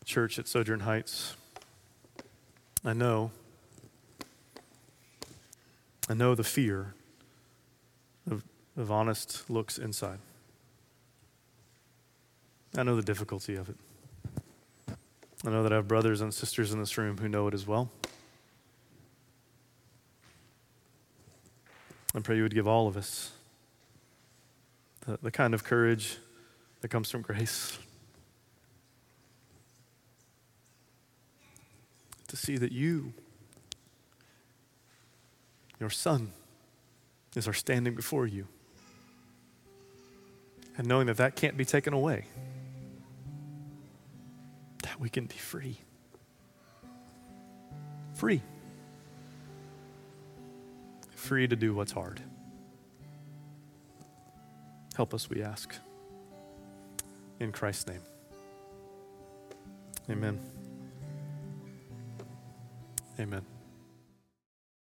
church 0.05 0.39
at 0.39 0.47
Sojourn 0.47 0.79
Heights. 0.79 1.35
I 2.83 2.93
know, 2.93 3.29
I 6.09 6.15
know 6.15 6.33
the 6.33 6.43
fear 6.43 6.95
of, 8.29 8.43
of 8.75 8.91
honest 8.91 9.49
looks 9.49 9.77
inside. 9.77 10.19
I 12.77 12.83
know 12.83 12.95
the 12.95 13.01
difficulty 13.01 13.55
of 13.55 13.69
it. 13.69 13.75
I 15.45 15.49
know 15.49 15.63
that 15.63 15.71
I 15.71 15.75
have 15.75 15.87
brothers 15.87 16.21
and 16.21 16.33
sisters 16.33 16.73
in 16.73 16.79
this 16.79 16.97
room 16.97 17.17
who 17.17 17.29
know 17.29 17.47
it 17.47 17.53
as 17.53 17.65
well. 17.65 17.89
I 22.13 22.19
pray 22.19 22.35
you 22.35 22.43
would 22.43 22.53
give 22.53 22.67
all 22.67 22.87
of 22.87 22.97
us 22.97 23.31
the, 25.05 25.19
the 25.21 25.31
kind 25.31 25.53
of 25.53 25.63
courage 25.63 26.17
that 26.81 26.89
comes 26.89 27.09
from 27.09 27.21
grace 27.21 27.77
to 32.27 32.35
see 32.35 32.57
that 32.57 32.71
you, 32.71 33.13
your 35.79 35.89
Son, 35.89 36.31
is 37.35 37.47
our 37.47 37.53
standing 37.53 37.95
before 37.95 38.27
you. 38.27 38.47
And 40.77 40.87
knowing 40.87 41.07
that 41.07 41.17
that 41.17 41.35
can't 41.35 41.55
be 41.55 41.63
taken 41.63 41.93
away, 41.93 42.25
we 44.99 45.09
can 45.09 45.25
be 45.25 45.35
free. 45.35 45.79
Free 48.13 48.41
free 51.25 51.47
to 51.47 51.55
do 51.55 51.73
what's 51.73 51.91
hard. 51.91 52.21
Help 54.95 55.13
us, 55.13 55.29
we 55.29 55.41
ask. 55.41 55.75
In 57.39 57.51
Christ's 57.51 57.87
name. 57.87 58.01
Amen. 60.09 60.39
Amen. 63.19 63.54